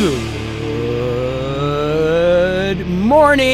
Good 0.00 0.16
morning 2.86 3.44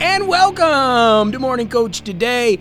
and 0.00 0.26
welcome 0.26 1.30
to 1.30 1.38
Morning 1.38 1.68
Coach 1.68 2.00
today. 2.00 2.58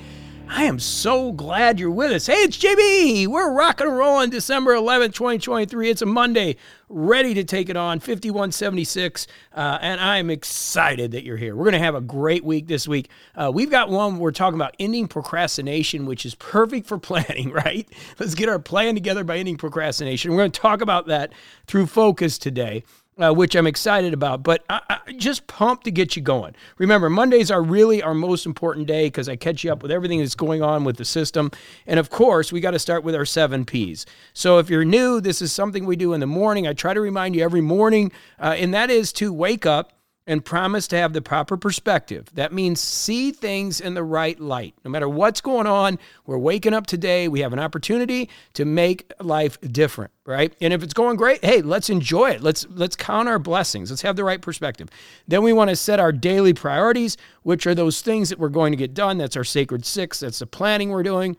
I 0.57 0.63
am 0.63 0.79
so 0.79 1.33
glad 1.33 1.81
you're 1.81 1.92
with 1.92 2.13
us. 2.13 2.28
Hey, 2.28 2.35
it's 2.35 2.58
JB. 2.58 3.28
We're 3.28 3.51
rocking 3.51 3.88
and 3.88 3.97
rolling 3.97 4.29
December 4.29 4.74
11th, 4.74 5.13
2023. 5.13 5.89
It's 5.89 6.01
a 6.01 6.06
Monday, 6.06 6.56
ready 6.88 7.33
to 7.33 7.44
take 7.44 7.67
it 7.67 7.76
on, 7.76 7.99
5176. 7.99 9.28
Uh, 9.53 9.78
and 9.81 9.99
I'm 9.99 10.29
excited 10.29 11.12
that 11.12 11.26
you're 11.26 11.35
here. 11.35 11.57
We're 11.57 11.65
going 11.65 11.74
to 11.74 11.79
have 11.79 11.94
a 11.94 11.99
great 11.99 12.46
week 12.46 12.67
this 12.67 12.88
week. 12.88 13.10
Uh, 13.35 13.52
we've 13.53 13.70
got 13.70 13.89
one 13.89 14.17
we're 14.17 14.31
talking 14.31 14.56
about 14.56 14.78
ending 14.79 15.10
procrastination, 15.10 16.05
which 16.05 16.26
is 16.26 16.35
perfect 16.35 16.88
for 16.88 16.97
planning, 16.99 17.52
right? 17.52 17.85
Let's 18.17 18.33
get 18.33 18.47
our 18.47 18.58
plan 18.58 18.95
together 18.95 19.25
by 19.25 19.35
ending 19.39 19.58
procrastination. 19.58 20.31
We're 20.31 20.38
going 20.38 20.52
to 20.52 20.61
talk 20.61 20.80
about 20.80 21.08
that 21.08 21.33
through 21.67 21.88
focus 21.88 22.38
today 22.38 22.85
uh, 23.17 23.33
which 23.33 23.55
I'm 23.55 23.67
excited 23.67 24.13
about, 24.13 24.43
but 24.43 24.63
I, 24.69 24.81
I 25.07 25.13
just 25.13 25.47
pumped 25.47 25.85
to 25.85 25.91
get 25.91 26.15
you 26.15 26.21
going. 26.21 26.53
Remember, 26.77 27.09
Mondays 27.09 27.49
are 27.49 27.61
really 27.61 28.03
our 28.03 28.13
most 28.13 28.45
important 28.45 28.88
day 28.88 29.07
because 29.07 29.29
I 29.29 29.35
catch 29.35 29.63
you 29.63 29.71
up 29.71 29.81
with 29.81 29.91
everything 29.91 30.19
that's 30.19 30.35
going 30.35 30.61
on 30.61 30.83
with 30.83 30.97
the 30.97 31.05
system. 31.05 31.51
And 31.88 31.99
of 31.99 32.09
course, 32.09 32.51
we 32.51 32.59
got 32.59 32.71
to 32.71 32.79
start 32.79 33.03
with 33.03 33.15
our 33.15 33.25
seven 33.25 33.65
P's. 33.65 34.05
So 34.33 34.57
if 34.57 34.69
you're 34.69 34.85
new, 34.85 35.21
this 35.21 35.41
is 35.41 35.51
something 35.53 35.85
we 35.85 35.95
do 35.95 36.13
in 36.13 36.19
the 36.19 36.27
morning. 36.27 36.67
I 36.67 36.73
try 36.73 36.93
to 36.93 37.01
remind 37.01 37.35
you 37.35 37.43
every 37.43 37.61
morning, 37.61 38.11
uh, 38.39 38.55
and 38.57 38.73
that 38.73 38.89
is 38.89 39.13
to 39.13 39.31
wake 39.31 39.66
up 39.66 39.93
and 40.27 40.43
promise 40.43 40.88
to 40.88 40.97
have 40.97 41.13
the 41.13 41.21
proper 41.21 41.57
perspective. 41.57 42.29
That 42.33 42.52
means 42.52 42.79
see 42.79 43.31
things 43.31 43.79
in 43.79 43.93
the 43.93 44.03
right 44.03 44.39
light. 44.39 44.73
No 44.83 44.91
matter 44.91 45.07
what's 45.07 45.41
going 45.41 45.67
on, 45.67 45.99
we're 46.25 46.38
waking 46.38 46.73
up 46.73 46.88
today. 46.88 47.27
We 47.27 47.41
have 47.41 47.53
an 47.53 47.59
opportunity 47.59 48.30
to 48.53 48.66
make 48.66 49.11
life 49.19 49.59
different, 49.61 50.11
right? 50.25 50.53
And 50.61 50.73
if 50.73 50.83
it's 50.83 50.94
going 50.94 51.17
great, 51.17 51.44
hey, 51.44 51.61
let's 51.61 51.89
enjoy 51.89 52.31
it. 52.31 52.41
Let's 52.41 52.66
let's 52.69 52.95
count 52.95 53.30
our 53.30 53.39
blessings. 53.39 53.89
Let's 53.89 54.02
have 54.02 54.16
the 54.16 54.23
right 54.23 54.41
perspective. 54.41 54.89
Then 55.27 55.44
we 55.44 55.53
want 55.53 55.69
to 55.69 55.75
set 55.75 56.00
our 56.00 56.11
daily 56.11 56.53
priorities, 56.53 57.17
which 57.44 57.67
are 57.67 57.75
those 57.75 58.02
things 58.02 58.30
that 58.30 58.39
we're 58.39 58.50
going 58.50 58.72
to 58.72 58.78
get 58.78 58.94
done. 58.94 59.17
That's 59.17 59.38
our 59.38 59.44
sacred 59.44 59.85
6. 59.85 60.19
That's 60.19 60.39
the 60.39 60.47
planning 60.47 60.89
we're 60.89 61.03
doing 61.03 61.38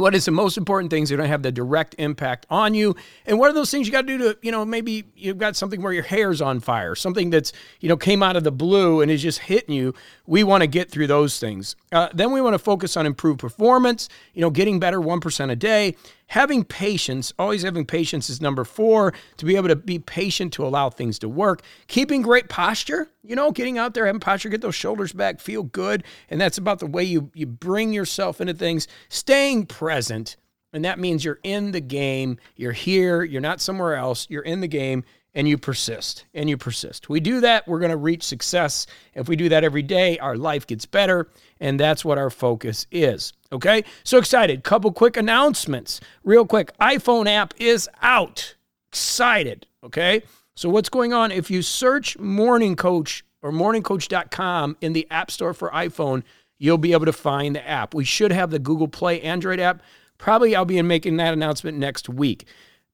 what 0.00 0.14
is 0.14 0.24
the 0.24 0.30
most 0.30 0.56
important 0.56 0.90
things 0.90 1.10
that 1.10 1.16
don't 1.16 1.26
have 1.26 1.42
the 1.42 1.52
direct 1.52 1.94
impact 1.98 2.46
on 2.50 2.74
you? 2.74 2.96
And 3.26 3.38
what 3.38 3.50
are 3.50 3.54
those 3.54 3.70
things 3.70 3.86
you 3.86 3.92
got 3.92 4.06
to 4.06 4.06
do 4.06 4.18
to 4.18 4.38
you 4.42 4.50
know 4.50 4.64
maybe 4.64 5.04
you've 5.16 5.38
got 5.38 5.56
something 5.56 5.82
where 5.82 5.92
your 5.92 6.02
hair's 6.02 6.40
on 6.40 6.60
fire 6.60 6.94
something 6.94 7.30
that's 7.30 7.52
you 7.80 7.88
know 7.88 7.96
came 7.96 8.22
out 8.22 8.36
of 8.36 8.44
the 8.44 8.52
blue 8.52 9.00
and 9.00 9.10
is 9.10 9.22
just 9.22 9.40
hitting 9.40 9.74
you. 9.74 9.94
We 10.26 10.44
want 10.44 10.62
to 10.62 10.66
get 10.66 10.90
through 10.90 11.08
those 11.08 11.38
things. 11.38 11.76
Uh, 11.92 12.08
then 12.14 12.32
we 12.32 12.40
want 12.40 12.54
to 12.54 12.58
focus 12.58 12.96
on 12.96 13.06
improved 13.06 13.40
performance 13.40 14.08
you 14.34 14.40
know 14.40 14.50
getting 14.50 14.80
better 14.80 14.98
1% 14.98 15.50
a 15.50 15.56
day 15.56 15.96
having 16.30 16.62
patience, 16.62 17.32
always 17.40 17.62
having 17.62 17.84
patience 17.84 18.30
is 18.30 18.40
number 18.40 18.64
four, 18.64 19.12
to 19.36 19.44
be 19.44 19.56
able 19.56 19.68
to 19.68 19.76
be 19.76 19.98
patient 19.98 20.52
to 20.52 20.64
allow 20.64 20.88
things 20.88 21.18
to 21.18 21.28
work. 21.28 21.62
Keeping 21.88 22.22
great 22.22 22.48
posture, 22.48 23.10
you 23.24 23.34
know, 23.34 23.50
getting 23.50 23.78
out 23.78 23.94
there, 23.94 24.06
having 24.06 24.20
posture, 24.20 24.48
get 24.48 24.60
those 24.60 24.76
shoulders 24.76 25.12
back, 25.12 25.40
feel 25.40 25.64
good. 25.64 26.04
And 26.28 26.40
that's 26.40 26.56
about 26.56 26.78
the 26.78 26.86
way 26.86 27.02
you, 27.02 27.30
you 27.34 27.46
bring 27.46 27.92
yourself 27.92 28.40
into 28.40 28.54
things. 28.54 28.86
Staying 29.08 29.66
present, 29.66 30.36
and 30.72 30.84
that 30.84 31.00
means 31.00 31.24
you're 31.24 31.40
in 31.42 31.72
the 31.72 31.80
game, 31.80 32.38
you're 32.54 32.70
here, 32.72 33.24
you're 33.24 33.40
not 33.40 33.60
somewhere 33.60 33.96
else, 33.96 34.28
you're 34.30 34.42
in 34.42 34.60
the 34.60 34.68
game 34.68 35.02
and 35.34 35.48
you 35.48 35.58
persist 35.58 36.26
and 36.32 36.48
you 36.48 36.56
persist. 36.56 37.08
We 37.08 37.18
do 37.18 37.40
that, 37.40 37.66
we're 37.66 37.80
to 37.80 37.96
reach 37.96 38.22
success. 38.22 38.86
If 39.14 39.28
we 39.28 39.34
do 39.34 39.48
that 39.48 39.64
every 39.64 39.82
day, 39.82 40.16
our 40.18 40.36
life 40.36 40.66
gets 40.66 40.86
better, 40.86 41.28
and 41.58 41.78
that's 41.78 42.04
what 42.04 42.18
our 42.18 42.30
focus 42.30 42.86
is. 42.92 43.32
Okay? 43.52 43.84
So 44.04 44.18
excited. 44.18 44.64
Couple 44.64 44.92
quick 44.92 45.16
announcements. 45.16 46.00
Real 46.24 46.46
quick. 46.46 46.76
iPhone 46.78 47.26
app 47.26 47.54
is 47.58 47.88
out. 48.02 48.54
Excited. 48.90 49.66
Okay? 49.84 50.22
So 50.54 50.68
what's 50.68 50.88
going 50.88 51.12
on 51.12 51.32
if 51.32 51.50
you 51.50 51.62
search 51.62 52.18
Morning 52.18 52.76
Coach 52.76 53.24
or 53.42 53.50
morningcoach.com 53.50 54.76
in 54.80 54.92
the 54.92 55.06
App 55.10 55.30
Store 55.30 55.54
for 55.54 55.70
iPhone, 55.70 56.22
you'll 56.58 56.78
be 56.78 56.92
able 56.92 57.06
to 57.06 57.12
find 57.12 57.56
the 57.56 57.66
app. 57.66 57.94
We 57.94 58.04
should 58.04 58.32
have 58.32 58.50
the 58.50 58.58
Google 58.58 58.88
Play 58.88 59.20
Android 59.22 59.60
app. 59.60 59.82
Probably 60.18 60.54
I'll 60.54 60.66
be 60.66 60.80
making 60.82 61.16
that 61.16 61.32
announcement 61.32 61.78
next 61.78 62.08
week 62.08 62.46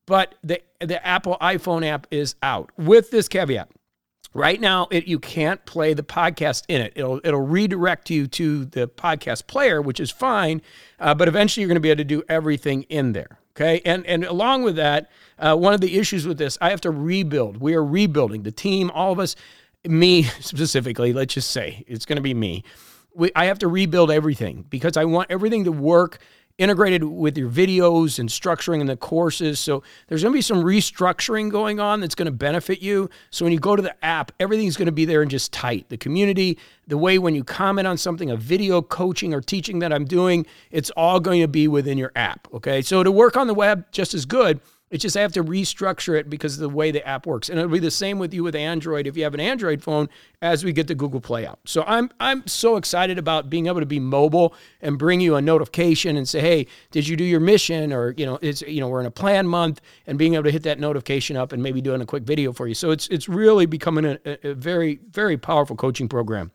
but 0.06 0.36
the 0.42 0.62
the 0.80 1.04
Apple 1.06 1.36
iPhone 1.40 1.84
app 1.84 2.06
is 2.10 2.36
out 2.42 2.70
with 2.78 3.10
this 3.10 3.28
caveat. 3.28 3.68
Right 4.34 4.60
now, 4.60 4.88
it, 4.90 5.06
you 5.06 5.18
can't 5.18 5.64
play 5.64 5.94
the 5.94 6.02
podcast 6.02 6.64
in 6.68 6.80
it. 6.80 6.92
It'll 6.94 7.20
it'll 7.24 7.46
redirect 7.46 8.10
you 8.10 8.26
to 8.28 8.66
the 8.66 8.86
podcast 8.86 9.46
player, 9.46 9.80
which 9.80 9.98
is 9.98 10.10
fine. 10.10 10.60
Uh, 11.00 11.14
but 11.14 11.28
eventually, 11.28 11.62
you're 11.62 11.68
going 11.68 11.76
to 11.76 11.80
be 11.80 11.90
able 11.90 11.98
to 11.98 12.04
do 12.04 12.22
everything 12.28 12.82
in 12.84 13.12
there. 13.12 13.38
Okay, 13.56 13.80
and 13.86 14.04
and 14.06 14.24
along 14.24 14.62
with 14.62 14.76
that, 14.76 15.10
uh, 15.38 15.56
one 15.56 15.72
of 15.72 15.80
the 15.80 15.96
issues 15.98 16.26
with 16.26 16.36
this, 16.36 16.58
I 16.60 16.70
have 16.70 16.82
to 16.82 16.90
rebuild. 16.90 17.56
We 17.56 17.74
are 17.74 17.84
rebuilding 17.84 18.42
the 18.42 18.52
team, 18.52 18.90
all 18.90 19.12
of 19.12 19.18
us, 19.18 19.36
me 19.84 20.22
specifically. 20.40 21.12
Let's 21.12 21.32
just 21.32 21.50
say 21.50 21.84
it's 21.86 22.04
going 22.04 22.16
to 22.16 22.22
be 22.22 22.34
me. 22.34 22.64
We, 23.14 23.30
I 23.34 23.46
have 23.46 23.58
to 23.60 23.68
rebuild 23.68 24.10
everything 24.10 24.66
because 24.68 24.98
I 24.98 25.06
want 25.06 25.30
everything 25.30 25.64
to 25.64 25.72
work 25.72 26.18
integrated 26.58 27.04
with 27.04 27.36
your 27.36 27.50
videos 27.50 28.18
and 28.18 28.28
structuring 28.28 28.80
in 28.80 28.86
the 28.86 28.96
courses. 28.96 29.60
So 29.60 29.82
there's 30.08 30.22
going 30.22 30.32
to 30.32 30.36
be 30.36 30.42
some 30.42 30.62
restructuring 30.62 31.50
going 31.50 31.80
on 31.80 32.00
that's 32.00 32.14
going 32.14 32.26
to 32.26 32.32
benefit 32.32 32.80
you. 32.80 33.10
So 33.30 33.44
when 33.44 33.52
you 33.52 33.60
go 33.60 33.76
to 33.76 33.82
the 33.82 34.04
app, 34.04 34.32
everything's 34.40 34.76
going 34.76 34.86
to 34.86 34.92
be 34.92 35.04
there 35.04 35.22
and 35.22 35.30
just 35.30 35.52
tight. 35.52 35.88
The 35.88 35.98
community, 35.98 36.58
the 36.86 36.96
way 36.96 37.18
when 37.18 37.34
you 37.34 37.44
comment 37.44 37.86
on 37.86 37.98
something, 37.98 38.30
a 38.30 38.36
video 38.36 38.80
coaching 38.80 39.34
or 39.34 39.40
teaching 39.40 39.80
that 39.80 39.92
I'm 39.92 40.06
doing, 40.06 40.46
it's 40.70 40.90
all 40.90 41.20
going 41.20 41.42
to 41.42 41.48
be 41.48 41.68
within 41.68 41.98
your 41.98 42.12
app. 42.16 42.48
Okay. 42.54 42.80
So 42.80 43.02
to 43.02 43.12
work 43.12 43.36
on 43.36 43.46
the 43.46 43.54
web 43.54 43.90
just 43.92 44.14
as 44.14 44.24
good, 44.24 44.60
it's 44.90 45.02
just 45.02 45.16
I 45.16 45.20
have 45.20 45.32
to 45.32 45.42
restructure 45.42 46.18
it 46.18 46.30
because 46.30 46.54
of 46.54 46.60
the 46.60 46.68
way 46.68 46.92
the 46.92 47.06
app 47.06 47.26
works. 47.26 47.48
And 47.48 47.58
it'll 47.58 47.70
be 47.70 47.80
the 47.80 47.90
same 47.90 48.18
with 48.18 48.32
you 48.32 48.44
with 48.44 48.54
Android 48.54 49.06
if 49.06 49.16
you 49.16 49.24
have 49.24 49.34
an 49.34 49.40
Android 49.40 49.82
phone 49.82 50.08
as 50.40 50.64
we 50.64 50.72
get 50.72 50.86
the 50.86 50.94
Google 50.94 51.20
Play 51.20 51.44
out. 51.44 51.58
So 51.64 51.82
I'm 51.86 52.10
I'm 52.20 52.46
so 52.46 52.76
excited 52.76 53.18
about 53.18 53.50
being 53.50 53.66
able 53.66 53.80
to 53.80 53.86
be 53.86 53.98
mobile 53.98 54.54
and 54.80 54.96
bring 54.96 55.20
you 55.20 55.34
a 55.34 55.42
notification 55.42 56.16
and 56.16 56.28
say, 56.28 56.40
"Hey, 56.40 56.66
did 56.92 57.08
you 57.08 57.16
do 57.16 57.24
your 57.24 57.40
mission?" 57.40 57.92
or, 57.92 58.14
you 58.16 58.26
know, 58.26 58.38
it's 58.42 58.62
you 58.62 58.80
know, 58.80 58.88
we're 58.88 59.00
in 59.00 59.06
a 59.06 59.10
plan 59.10 59.48
month 59.48 59.80
and 60.06 60.18
being 60.18 60.34
able 60.34 60.44
to 60.44 60.52
hit 60.52 60.62
that 60.62 60.78
notification 60.78 61.36
up 61.36 61.52
and 61.52 61.62
maybe 61.62 61.80
doing 61.80 62.00
a 62.00 62.06
quick 62.06 62.22
video 62.22 62.52
for 62.52 62.68
you. 62.68 62.74
So 62.74 62.92
it's 62.92 63.08
it's 63.08 63.28
really 63.28 63.66
becoming 63.66 64.04
a, 64.04 64.48
a 64.48 64.54
very 64.54 65.00
very 65.10 65.36
powerful 65.36 65.74
coaching 65.74 66.08
program. 66.08 66.52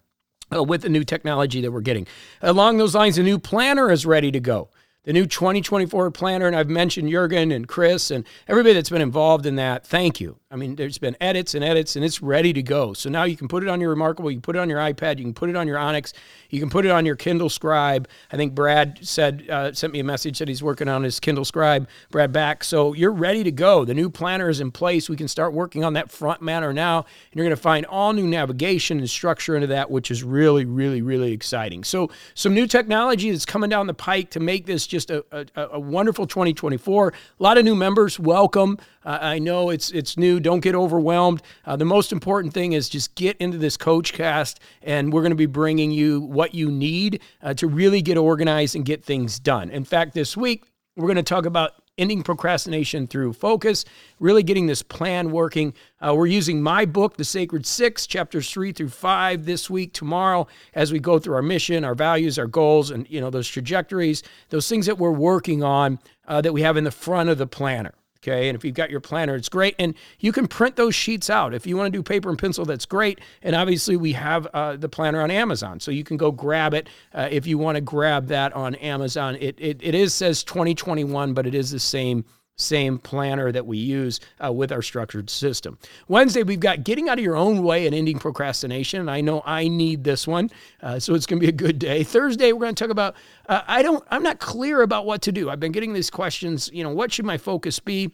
Uh, 0.54 0.62
with 0.62 0.82
the 0.82 0.90
new 0.90 1.06
technology 1.06 1.62
that 1.62 1.72
we're 1.72 1.80
getting. 1.80 2.06
Along 2.42 2.78
those 2.78 2.94
lines, 2.94 3.18
a 3.18 3.24
new 3.24 3.40
planner 3.40 3.90
is 3.90 4.06
ready 4.06 4.34
to 4.34 4.40
go 4.42 4.70
the 5.04 5.14
new 5.14 5.26
2024 5.26 6.12
planner. 6.12 6.48
And 6.48 6.56
I've 6.56 6.70
mentioned 6.70 7.10
Jurgen 7.10 7.52
and 7.52 7.68
Chris 7.68 8.12
and 8.12 8.26
everybody 8.48 8.74
that's 8.74 8.90
been 8.90 9.02
involved 9.02 9.46
in 9.46 9.56
that. 9.56 9.86
Thank 9.86 10.22
you. 10.22 10.38
I 10.52 10.58
mean, 10.58 10.76
there's 10.76 10.98
been 10.98 11.16
edits 11.22 11.56
and 11.56 11.64
edits, 11.64 11.96
and 11.96 12.04
it's 12.04 12.22
ready 12.22 12.52
to 12.52 12.62
go. 12.62 12.92
So 12.92 13.10
now 13.10 13.24
you 13.24 13.38
can 13.38 13.48
put 13.48 13.64
it 13.64 13.70
on 13.70 13.80
your 13.80 13.92
Remarkable, 13.92 14.30
you 14.30 14.36
can 14.36 14.42
put 14.42 14.58
it 14.58 14.60
on 14.60 14.70
your 14.70 14.80
iPad, 14.80 15.18
you 15.18 15.24
can 15.24 15.34
put 15.34 15.50
it 15.50 15.56
on 15.56 15.66
your 15.66 15.78
Onyx, 15.78 16.12
you 16.50 16.60
can 16.60 16.70
put 16.70 16.86
it 16.86 16.92
on 16.92 17.06
your 17.06 17.16
Kindle 17.16 17.48
Scribe. 17.48 18.08
I 18.34 18.38
think 18.38 18.54
Brad 18.54 19.00
said 19.02 19.50
uh, 19.50 19.72
sent 19.72 19.94
me 19.94 20.02
a 20.02 20.04
message 20.04 20.40
that 20.40 20.50
he's 20.50 20.62
working 20.62 20.90
on 20.90 21.04
his 21.04 21.22
Kindle 21.22 21.46
Scribe. 21.46 21.88
Brad 22.10 22.34
back, 22.34 22.66
so 22.66 22.94
you're 22.94 23.14
ready 23.14 23.46
to 23.46 23.52
go. 23.52 23.86
The 23.86 23.94
new 23.94 24.10
planner 24.10 24.50
is 24.50 24.60
in 24.60 24.72
place. 24.72 25.10
We 25.10 25.16
can 25.16 25.30
start 25.30 25.54
working 25.54 25.86
on 25.86 25.94
that 25.94 26.12
front 26.12 26.42
matter 26.42 26.74
now, 26.74 26.98
and 26.98 27.36
you're 27.36 27.46
going 27.46 27.56
to 27.56 27.62
find 27.62 27.86
all 27.86 28.12
new 28.12 28.28
navigation 28.28 29.00
and 29.00 29.10
structure 29.10 29.56
into 29.56 29.68
that, 29.68 29.90
which 29.90 30.12
is 30.12 30.22
really, 30.22 30.66
really, 30.66 31.02
really 31.02 31.32
exciting. 31.32 31.86
So 31.86 32.10
some 32.34 32.54
new 32.54 32.68
technology 32.68 33.32
that's 33.32 33.46
coming 33.46 33.70
down 33.70 33.88
the 33.88 33.94
pike 33.94 34.32
to 34.32 34.42
make 34.42 34.66
this 34.66 34.86
just 34.92 35.10
a, 35.10 35.26
a, 35.32 35.46
a 35.72 35.80
wonderful 35.80 36.28
2024. 36.28 37.08
A 37.08 37.14
lot 37.44 37.58
of 37.58 37.66
new 37.66 37.76
members, 37.76 38.20
welcome. 38.20 38.78
Uh, 39.04 39.18
I 39.22 39.40
know 39.40 39.72
it's 39.72 39.90
it's 39.92 40.18
new. 40.18 40.40
Don't 40.40 40.60
get 40.60 40.76
overwhelmed. 40.76 41.42
Uh, 41.66 41.76
the 41.76 41.86
most 41.86 42.12
important 42.12 42.54
thing 42.54 42.74
is 42.74 42.90
just 42.90 43.16
get 43.16 43.38
into 43.38 43.58
this 43.58 43.78
coach 43.78 44.14
cast, 44.14 44.60
and 44.84 45.12
we're 45.12 45.22
going 45.22 45.32
to 45.32 45.36
be 45.36 45.48
bringing 45.48 45.90
you 45.90 46.22
what 46.22 46.54
you 46.54 46.70
need 46.70 47.22
uh, 47.42 47.54
to 47.56 47.68
really 47.68 48.02
get 48.02 48.18
organized 48.18 48.76
and 48.76 48.86
get 48.86 49.04
things 49.04 49.40
done. 49.40 49.72
In 49.72 49.86
fact, 49.86 50.14
this 50.14 50.38
week 50.38 50.66
we're 50.96 51.08
going 51.08 51.16
to 51.16 51.24
talk 51.24 51.46
about 51.46 51.81
ending 52.02 52.24
procrastination 52.24 53.08
through 53.08 53.34
focus, 53.34 53.86
really 54.20 54.44
getting 54.44 54.66
this 54.66 54.82
plan 54.82 55.32
working. 55.32 55.74
Uh, 56.02 56.14
we're 56.16 56.26
using 56.26 56.62
my 56.62 56.84
book, 56.84 57.16
The 57.16 57.24
Sacred 57.24 57.66
Six, 57.66 58.08
chapters 58.08 58.52
three 58.52 58.72
through 58.72 58.90
five, 58.90 59.46
this 59.46 59.70
week, 59.70 59.94
tomorrow, 59.94 60.48
as 60.74 60.92
we 60.92 61.00
go 61.00 61.20
through 61.20 61.36
our 61.36 61.42
mission, 61.44 61.86
our 61.86 61.96
values, 61.96 62.40
our 62.40 62.48
goals, 62.48 62.90
and 62.90 63.08
you 63.10 63.22
know 63.22 63.30
those 63.30 63.48
trajectories, 63.48 64.24
those 64.50 64.68
things 64.68 64.88
that 64.88 64.98
we're 64.98 65.12
working 65.12 65.64
on 65.64 66.00
uh, 66.28 66.42
that 66.42 66.54
we 66.54 66.64
have 66.64 66.76
in 66.76 66.84
the 66.84 66.92
front 66.92 67.30
of 67.30 67.38
the 67.38 67.48
planner. 67.48 67.94
Okay. 68.24 68.50
And 68.50 68.56
if 68.56 68.64
you've 68.64 68.76
got 68.76 68.92
your 68.92 69.00
planner, 69.00 69.36
it's 69.36 69.50
great. 69.50 69.76
And 69.80 69.96
you 70.20 70.32
can 70.32 70.48
print 70.48 70.76
those 70.76 70.94
sheets 70.94 71.28
out. 71.30 71.56
If 71.56 71.66
you 71.66 71.76
want 71.76 71.92
to 71.92 71.98
do 71.98 72.04
paper 72.04 72.30
and 72.30 72.38
pencil, 72.38 72.66
that's 72.66 72.86
great. 72.86 73.20
And 73.42 73.56
obviously, 73.56 73.98
we 73.98 74.14
have 74.14 74.46
uh, 74.54 74.76
the 74.76 74.90
planner 74.90 75.22
on 75.22 75.32
Amazon. 75.32 75.80
So 75.80 75.90
you 75.90 76.04
can 76.04 76.18
go 76.18 76.32
grab 76.32 76.76
it 76.76 76.88
uh, 77.16 77.30
if 77.32 77.48
you 77.48 77.58
want 77.58 77.78
to 77.78 77.82
grab 77.82 78.28
that 78.28 78.54
on 78.54 78.76
Amazon. 78.76 79.38
It, 79.40 79.56
it, 79.60 79.80
it 79.82 79.96
is 79.96 80.14
says 80.14 80.44
2021, 80.44 81.34
but 81.34 81.48
it 81.48 81.56
is 81.56 81.72
the 81.72 81.80
same 81.80 82.24
same 82.58 82.98
planner 83.00 83.52
that 83.52 83.66
we 83.66 83.78
use 83.78 84.20
uh, 84.44 84.52
with 84.52 84.72
our 84.72 84.82
structured 84.82 85.30
system. 85.30 85.78
Wednesday, 86.08 86.44
we've 86.44 86.60
got 86.60 86.84
getting 86.84 87.10
out 87.10 87.18
of 87.18 87.24
your 87.24 87.36
own 87.36 87.64
way 87.64 87.86
and 87.86 87.96
ending 87.96 88.20
procrastination. 88.20 89.10
I 89.10 89.22
know 89.22 89.42
I 89.46 89.68
need 89.68 90.04
this 90.04 90.28
one, 90.28 90.50
uh, 90.82 91.00
so 91.00 91.16
it's 91.16 91.26
going 91.26 91.40
to 91.40 91.46
be 91.46 91.50
a 91.50 91.56
good 91.56 91.80
day. 91.80 92.04
Thursday, 92.04 92.54
we're 92.54 92.60
going 92.60 92.76
to 92.76 92.84
talk 92.84 92.92
about 92.92 93.16
uh, 93.50 93.62
I 93.68 93.82
don't 93.82 94.04
I'm 94.10 94.24
not 94.24 94.40
clear 94.40 94.82
about 94.82 95.06
what 95.06 95.22
to 95.24 95.32
do. 95.32 95.50
I've 95.50 95.60
been 95.60 95.72
getting 95.72 95.94
these 95.94 96.10
questions. 96.10 96.70
You 96.74 96.84
know, 96.84 96.92
what 96.92 97.12
should 97.12 97.26
my 97.26 97.38
focus 97.38 97.80
be? 97.80 98.12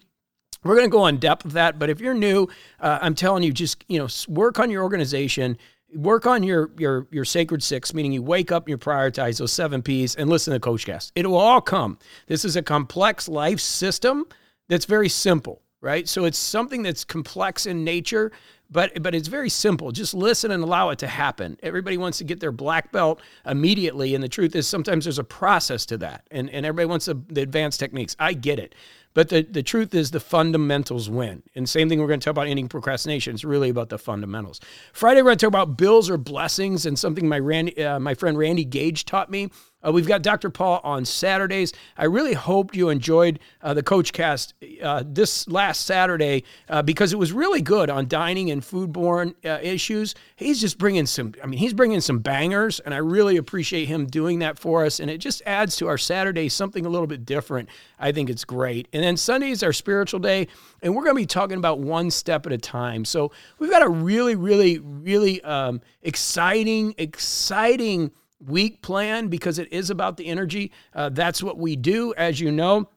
we're 0.64 0.76
going 0.76 0.90
to 0.90 0.92
go 0.92 1.08
in 1.08 1.18
depth 1.18 1.46
with 1.46 1.54
that. 1.54 1.80
But 1.80 1.90
if 1.90 2.00
you're 2.00 2.14
new, 2.14 2.48
uh, 2.80 3.00
I'm 3.02 3.16
telling 3.16 3.44
you, 3.44 3.54
just 3.54 3.84
you 3.88 4.00
know, 4.00 4.08
work 4.28 4.60
on 4.60 4.70
your 4.70 4.84
organization 4.84 5.58
work 5.94 6.26
on 6.26 6.44
your 6.44 6.72
your 6.78 7.08
your 7.12 7.26
sacred 7.26 7.64
six, 7.64 7.94
meaning 7.94 8.12
you 8.12 8.22
wake 8.22 8.52
up 8.52 8.64
and 8.66 8.70
you 8.72 8.78
prioritize 8.78 9.40
those 9.40 9.54
seven 9.54 9.82
P's 9.82 10.16
and 10.16 10.30
listen 10.30 10.54
to 10.54 10.60
Coachcast. 10.60 11.12
It 11.16 11.28
will 11.28 11.38
all 11.38 11.62
come. 11.62 11.98
This 12.28 12.46
is 12.46 12.56
a 12.56 12.62
complex 12.62 13.28
life 13.28 13.60
system 13.60 14.26
that's 14.68 14.86
very 14.86 15.10
simple, 15.10 15.62
right? 15.82 16.08
So 16.08 16.26
it's 16.26 16.38
something 16.38 16.84
that's 16.84 17.06
complex 17.06 17.66
in 17.66 17.84
nature, 17.84 18.32
but 18.70 19.02
but 19.02 19.16
it's 19.16 19.30
very 19.30 19.50
simple. 19.50 19.92
Just 19.92 20.14
listen 20.14 20.52
and 20.52 20.64
allow 20.64 20.90
it 20.90 21.00
to 21.00 21.08
happen. 21.08 21.58
Everybody 21.64 21.98
wants 21.98 22.18
to 22.18 22.24
get 22.24 22.40
their 22.40 22.52
black 22.52 22.92
belt 22.92 23.22
immediately, 23.46 24.14
and 24.14 24.24
the 24.24 24.30
truth 24.30 24.56
is 24.56 24.68
sometimes 24.68 25.06
there's 25.06 25.20
a 25.20 25.24
process 25.24 25.86
to 25.88 25.98
that, 26.00 26.28
and 26.32 26.50
and 26.50 26.66
everybody 26.66 26.88
wants 26.88 27.06
the, 27.06 27.22
the 27.30 27.42
advanced 27.42 27.80
techniques. 27.80 28.16
I 28.20 28.34
get 28.34 28.60
it. 28.60 28.76
But 29.18 29.30
the, 29.30 29.42
the 29.42 29.64
truth 29.64 29.96
is 29.96 30.12
the 30.12 30.20
fundamentals 30.20 31.10
win. 31.10 31.42
And 31.56 31.68
same 31.68 31.90
thing 31.90 32.00
we're 32.00 32.06
going 32.06 32.20
to 32.20 32.24
talk 32.24 32.34
about 32.34 32.46
ending 32.46 32.68
procrastination. 32.68 33.34
It's 33.34 33.44
really 33.44 33.70
about 33.70 33.90
the 33.90 33.98
fundamentals. 33.98 34.60
Friday, 34.94 35.24
we're 35.24 35.30
going 35.30 35.40
to 35.40 35.46
talk 35.48 35.48
about 35.48 35.76
bills 35.76 36.08
or 36.08 36.18
blessings 36.18 36.86
and 36.86 37.00
something 37.00 37.28
my, 37.28 37.40
Randy, 37.40 37.84
uh, 37.84 38.00
my 38.00 38.14
friend 38.14 38.38
Randy 38.38 38.64
Gage 38.64 39.06
taught 39.06 39.32
me. 39.32 39.50
Uh, 39.86 39.92
we've 39.92 40.08
got 40.08 40.24
Dr. 40.24 40.50
Paul 40.50 40.82
on 40.84 41.06
Saturdays. 41.06 41.72
I 41.98 42.06
really 42.06 42.34
hope 42.34 42.76
you 42.76 42.90
enjoyed 42.90 43.40
uh, 43.62 43.74
the 43.74 43.84
Coach 43.84 44.12
Cast 44.12 44.56
uh, 44.82 45.04
this 45.06 45.48
last 45.48 45.86
Saturday 45.86 46.44
uh, 46.68 46.82
because 46.82 47.14
it 47.14 47.20
was 47.20 47.32
really 47.32 47.62
good 47.62 47.90
on 47.90 48.08
dining 48.08 48.50
and 48.50 48.62
foodborne 48.62 49.36
uh, 49.46 49.60
issues. 49.62 50.16
He's 50.36 50.60
just 50.60 50.80
bringing 50.80 51.06
some, 51.06 51.34
I 51.44 51.48
mean, 51.48 51.60
he's 51.60 51.74
bringing 51.74 52.02
some 52.02 52.20
bangers, 52.20 52.80
and 52.80 52.94
I 52.94 52.98
really 52.98 53.38
appreciate 53.38 53.86
him 53.86 54.08
doing 54.08 54.40
that 54.40 54.58
for 54.58 54.84
us. 54.84 55.00
And 55.00 55.12
it 55.12 55.20
just 55.20 55.44
adds 55.46 55.76
to 55.78 55.88
our 55.88 55.98
Saturday 55.98 56.50
something 56.50 56.86
a 56.86 56.90
little 56.90 57.08
bit 57.08 57.26
different. 57.26 57.70
I 58.00 58.12
think 58.12 58.30
it's 58.30 58.46
great. 58.46 58.88
And 58.94 59.04
then 59.08 59.18
Sunday 59.18 59.52
is 59.52 59.64
our 59.64 59.74
spiritual 59.74 60.20
day, 60.20 60.48
and 60.82 60.94
we're 60.94 61.04
going 61.04 61.16
to 61.16 61.22
be 61.22 61.26
talking 61.26 61.58
about 61.58 61.80
one 61.80 62.12
step 62.12 62.46
at 62.46 62.52
a 62.52 62.58
time. 62.58 63.06
So 63.06 63.32
we've 63.58 63.72
got 63.72 63.82
a 63.82 63.90
really, 63.90 64.36
really, 64.36 64.80
really 64.80 65.42
um, 65.44 65.82
exciting, 66.02 66.94
exciting 66.98 68.12
week 68.46 68.82
plan 68.82 69.30
because 69.30 69.60
it 69.60 69.72
is 69.72 69.90
about 69.90 70.18
the 70.18 70.28
energy. 70.28 70.72
Uh, 70.94 71.10
that's 71.10 71.42
what 71.42 71.58
we 71.58 71.76
do, 71.76 72.14
as 72.18 72.40
you 72.40 72.52
know. 72.52 72.90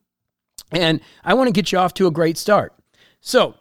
And 0.73 1.01
I 1.25 1.35
want 1.35 1.49
to 1.49 1.53
get 1.53 1.73
you 1.73 1.79
off 1.79 1.95
to 1.95 2.07
a 2.07 2.11
great 2.11 2.37
start. 2.37 2.75
So, 3.21 3.55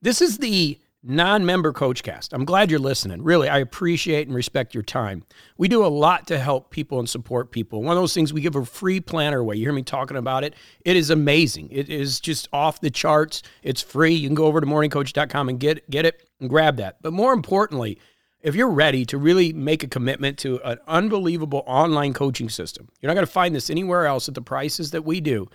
this 0.00 0.22
is 0.22 0.38
the 0.38 0.78
non 1.04 1.44
member 1.44 1.72
coach 1.72 2.02
cast. 2.02 2.32
I'm 2.32 2.44
glad 2.44 2.70
you're 2.70 2.80
listening. 2.80 3.22
Really, 3.22 3.48
I 3.48 3.58
appreciate 3.58 4.26
and 4.26 4.34
respect 4.34 4.74
your 4.74 4.82
time. 4.82 5.24
We 5.58 5.68
do 5.68 5.84
a 5.84 5.88
lot 5.88 6.26
to 6.28 6.38
help 6.38 6.70
people 6.70 6.98
and 6.98 7.08
support 7.08 7.52
people. 7.52 7.82
One 7.82 7.96
of 7.96 8.02
those 8.02 8.14
things, 8.14 8.32
we 8.32 8.40
give 8.40 8.56
a 8.56 8.64
free 8.64 9.00
planner 9.00 9.38
away. 9.38 9.56
You 9.56 9.66
hear 9.66 9.72
me 9.72 9.82
talking 9.82 10.16
about 10.16 10.42
it. 10.44 10.54
It 10.84 10.96
is 10.96 11.10
amazing. 11.10 11.68
It 11.70 11.90
is 11.90 12.20
just 12.20 12.48
off 12.52 12.80
the 12.80 12.90
charts. 12.90 13.42
It's 13.62 13.82
free. 13.82 14.14
You 14.14 14.28
can 14.28 14.34
go 14.34 14.46
over 14.46 14.60
to 14.60 14.66
morningcoach.com 14.66 15.48
and 15.48 15.60
get, 15.60 15.88
get 15.90 16.06
it 16.06 16.28
and 16.40 16.48
grab 16.48 16.76
that. 16.78 17.02
But 17.02 17.12
more 17.12 17.32
importantly, 17.34 17.98
if 18.40 18.54
you're 18.54 18.70
ready 18.70 19.04
to 19.06 19.18
really 19.18 19.52
make 19.52 19.82
a 19.82 19.88
commitment 19.88 20.38
to 20.38 20.60
an 20.62 20.78
unbelievable 20.86 21.62
online 21.66 22.12
coaching 22.12 22.48
system, 22.48 22.88
you're 23.00 23.08
not 23.08 23.14
going 23.14 23.26
to 23.26 23.32
find 23.32 23.54
this 23.54 23.70
anywhere 23.70 24.06
else 24.06 24.28
at 24.28 24.34
the 24.34 24.42
prices 24.42 24.90
that 24.90 25.04
we 25.04 25.20
do. 25.20 25.48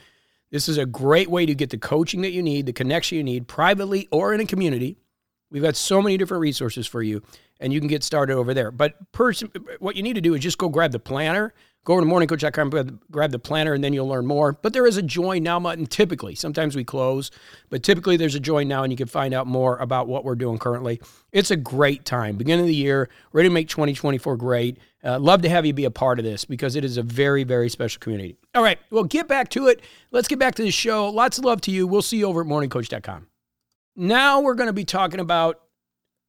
This 0.51 0.67
is 0.67 0.79
a 0.79 0.85
great 0.87 1.29
way 1.29 1.45
to 1.45 1.53
get 1.53 1.69
the 1.69 1.77
coaching 1.77 2.21
that 2.21 2.31
you 2.31 2.41
need, 2.41 2.65
the 2.65 2.73
connection 2.73 3.17
you 3.17 3.23
need, 3.23 3.47
privately 3.47 4.07
or 4.11 4.33
in 4.33 4.39
a 4.39 4.45
community. 4.45 4.97
We've 5.51 5.63
got 5.63 5.75
so 5.75 6.01
many 6.01 6.17
different 6.17 6.41
resources 6.41 6.87
for 6.87 7.01
you, 7.01 7.21
and 7.59 7.73
you 7.73 7.79
can 7.79 7.87
get 7.87 8.03
started 8.03 8.33
over 8.33 8.53
there. 8.53 8.71
But 8.71 9.11
person, 9.11 9.51
what 9.79 9.95
you 9.95 10.03
need 10.03 10.13
to 10.13 10.21
do 10.21 10.33
is 10.33 10.41
just 10.41 10.57
go 10.57 10.69
grab 10.69 10.91
the 10.91 10.99
planner, 10.99 11.53
Go 11.85 11.93
over 11.93 12.01
to 12.01 12.07
morningcoach.com, 12.07 12.99
grab 13.09 13.31
the 13.31 13.39
planner, 13.39 13.73
and 13.73 13.83
then 13.83 13.93
you'll 13.93 14.07
learn 14.07 14.27
more. 14.27 14.51
But 14.51 14.73
there 14.73 14.85
is 14.85 14.97
a 14.97 15.01
join 15.01 15.43
now 15.43 15.59
button 15.59 15.85
typically. 15.85 16.35
Sometimes 16.35 16.75
we 16.75 16.83
close, 16.83 17.31
but 17.69 17.83
typically 17.83 18.17
there's 18.17 18.35
a 18.35 18.39
join 18.39 18.67
now, 18.67 18.83
and 18.83 18.91
you 18.91 18.97
can 18.97 19.07
find 19.07 19.33
out 19.33 19.47
more 19.47 19.77
about 19.77 20.07
what 20.07 20.25
we're 20.25 20.35
doing 20.35 20.59
currently. 20.59 21.01
It's 21.31 21.51
a 21.51 21.55
great 21.55 22.03
time. 22.03 22.35
Beginning 22.35 22.65
of 22.65 22.67
the 22.67 22.75
year, 22.75 23.09
ready 23.31 23.47
to 23.47 23.53
make 23.53 23.69
2024 23.69 24.35
great. 24.35 24.77
Uh, 25.03 25.17
love 25.19 25.41
to 25.43 25.49
have 25.49 25.65
you 25.65 25.73
be 25.73 25.85
a 25.85 25.91
part 25.91 26.19
of 26.19 26.25
this 26.25 26.43
because 26.43 26.75
it 26.75 26.83
is 26.83 26.97
a 26.97 27.03
very, 27.03 27.45
very 27.45 27.69
special 27.69 27.99
community. 27.99 28.35
All 28.53 28.61
right, 28.61 28.77
well, 28.91 29.05
get 29.05 29.29
back 29.29 29.49
to 29.51 29.67
it. 29.67 29.81
Let's 30.11 30.27
get 30.27 30.37
back 30.37 30.55
to 30.55 30.63
the 30.63 30.71
show. 30.71 31.09
Lots 31.09 31.37
of 31.37 31.45
love 31.45 31.61
to 31.61 31.71
you. 31.71 31.87
We'll 31.87 32.01
see 32.01 32.17
you 32.17 32.27
over 32.27 32.41
at 32.41 32.47
morningcoach.com. 32.47 33.27
Now 33.99 34.41
we're 34.41 34.55
going 34.55 34.67
to 34.67 34.73
be 34.73 34.85
talking 34.85 35.19
about 35.19 35.59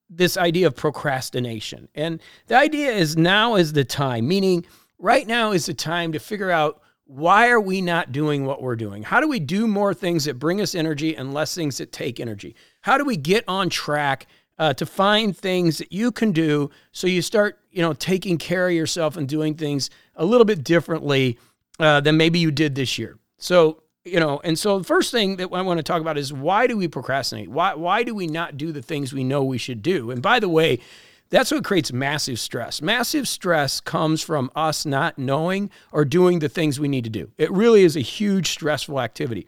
this 0.08 0.36
idea 0.36 0.66
of 0.66 0.74
procrastination. 0.74 1.88
And 1.94 2.20
the 2.48 2.56
idea 2.56 2.90
is 2.90 3.16
now 3.16 3.54
is 3.54 3.72
the 3.72 3.84
time, 3.84 4.28
meaning– 4.28 4.66
right 5.00 5.26
now 5.26 5.52
is 5.52 5.66
the 5.66 5.74
time 5.74 6.12
to 6.12 6.18
figure 6.18 6.50
out 6.50 6.80
why 7.06 7.48
are 7.48 7.60
we 7.60 7.80
not 7.80 8.12
doing 8.12 8.46
what 8.46 8.62
we're 8.62 8.76
doing? 8.76 9.02
How 9.02 9.20
do 9.20 9.26
we 9.26 9.40
do 9.40 9.66
more 9.66 9.92
things 9.92 10.26
that 10.26 10.38
bring 10.38 10.60
us 10.60 10.76
energy 10.76 11.16
and 11.16 11.34
less 11.34 11.54
things 11.54 11.78
that 11.78 11.90
take 11.90 12.20
energy? 12.20 12.54
How 12.82 12.98
do 12.98 13.04
we 13.04 13.16
get 13.16 13.42
on 13.48 13.68
track 13.68 14.26
uh, 14.58 14.74
to 14.74 14.86
find 14.86 15.36
things 15.36 15.78
that 15.78 15.90
you 15.90 16.12
can 16.12 16.30
do 16.30 16.70
so 16.92 17.08
you 17.08 17.22
start, 17.22 17.58
you 17.72 17.82
know, 17.82 17.94
taking 17.94 18.38
care 18.38 18.68
of 18.68 18.74
yourself 18.74 19.16
and 19.16 19.28
doing 19.28 19.54
things 19.54 19.90
a 20.14 20.24
little 20.24 20.44
bit 20.44 20.62
differently 20.62 21.38
uh, 21.80 22.00
than 22.00 22.16
maybe 22.16 22.38
you 22.38 22.52
did 22.52 22.76
this 22.76 22.96
year? 22.96 23.18
So, 23.38 23.82
you 24.04 24.18
know, 24.18 24.40
and 24.44 24.58
so 24.58 24.78
the 24.78 24.84
first 24.84 25.10
thing 25.10 25.36
that 25.36 25.50
I 25.52 25.62
want 25.62 25.78
to 25.78 25.82
talk 25.82 26.00
about 26.00 26.16
is 26.16 26.32
why 26.32 26.66
do 26.66 26.76
we 26.76 26.88
procrastinate? 26.88 27.48
Why 27.48 27.74
why 27.74 28.02
do 28.02 28.14
we 28.14 28.26
not 28.26 28.56
do 28.56 28.72
the 28.72 28.82
things 28.82 29.12
we 29.12 29.24
know 29.24 29.44
we 29.44 29.58
should 29.58 29.82
do? 29.82 30.10
And 30.10 30.22
by 30.22 30.40
the 30.40 30.48
way, 30.48 30.80
that's 31.28 31.52
what 31.52 31.64
creates 31.64 31.92
massive 31.92 32.40
stress. 32.40 32.82
Massive 32.82 33.28
stress 33.28 33.80
comes 33.80 34.22
from 34.22 34.50
us 34.56 34.84
not 34.84 35.18
knowing 35.18 35.70
or 35.92 36.04
doing 36.04 36.40
the 36.40 36.48
things 36.48 36.80
we 36.80 36.88
need 36.88 37.04
to 37.04 37.10
do. 37.10 37.30
It 37.38 37.50
really 37.52 37.84
is 37.84 37.96
a 37.96 38.00
huge 38.00 38.50
stressful 38.50 39.00
activity. 39.00 39.46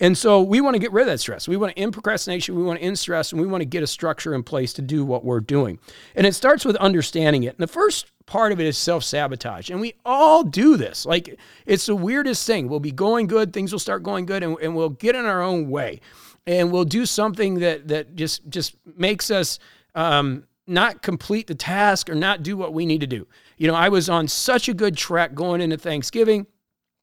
And 0.00 0.16
so 0.16 0.40
we 0.40 0.62
want 0.62 0.74
to 0.74 0.78
get 0.78 0.92
rid 0.92 1.02
of 1.02 1.08
that 1.08 1.20
stress. 1.20 1.46
We 1.46 1.58
want 1.58 1.74
to 1.76 1.78
end 1.78 1.92
procrastination, 1.92 2.56
we 2.56 2.62
want 2.62 2.78
to 2.78 2.84
end 2.84 2.98
stress, 2.98 3.32
and 3.32 3.40
we 3.40 3.46
want 3.46 3.60
to 3.60 3.66
get 3.66 3.82
a 3.82 3.86
structure 3.86 4.34
in 4.34 4.42
place 4.42 4.72
to 4.74 4.82
do 4.82 5.04
what 5.04 5.24
we're 5.24 5.40
doing. 5.40 5.78
And 6.14 6.26
it 6.26 6.34
starts 6.34 6.64
with 6.64 6.76
understanding 6.76 7.42
it. 7.42 7.50
And 7.50 7.58
the 7.58 7.72
first 7.72 8.10
part 8.24 8.50
of 8.52 8.60
it 8.60 8.66
is 8.66 8.78
self 8.78 9.04
sabotage. 9.04 9.70
And 9.70 9.80
we 9.80 9.94
all 10.04 10.42
do 10.42 10.76
this. 10.78 11.04
Like, 11.04 11.38
it's 11.66 11.86
the 11.86 11.94
weirdest 11.96 12.46
thing. 12.46 12.68
We'll 12.68 12.80
be 12.80 12.92
going 12.92 13.26
good, 13.26 13.52
things 13.52 13.72
will 13.72 13.78
start 13.78 14.02
going 14.02 14.24
good, 14.24 14.42
and, 14.42 14.56
and 14.60 14.74
we'll 14.74 14.88
get 14.88 15.14
in 15.14 15.26
our 15.26 15.42
own 15.42 15.68
way. 15.68 16.00
And 16.46 16.72
we'll 16.72 16.86
do 16.86 17.04
something 17.04 17.60
that, 17.60 17.88
that 17.88 18.16
just, 18.16 18.48
just 18.48 18.76
makes 18.96 19.30
us 19.30 19.58
um, 19.94 20.44
not 20.66 21.02
complete 21.02 21.46
the 21.46 21.54
task 21.54 22.08
or 22.08 22.14
not 22.14 22.42
do 22.42 22.56
what 22.56 22.72
we 22.72 22.86
need 22.86 23.02
to 23.02 23.06
do. 23.06 23.26
You 23.58 23.66
know, 23.66 23.74
I 23.74 23.90
was 23.90 24.08
on 24.08 24.28
such 24.28 24.68
a 24.68 24.74
good 24.74 24.96
track 24.96 25.34
going 25.34 25.60
into 25.60 25.76
Thanksgiving. 25.76 26.46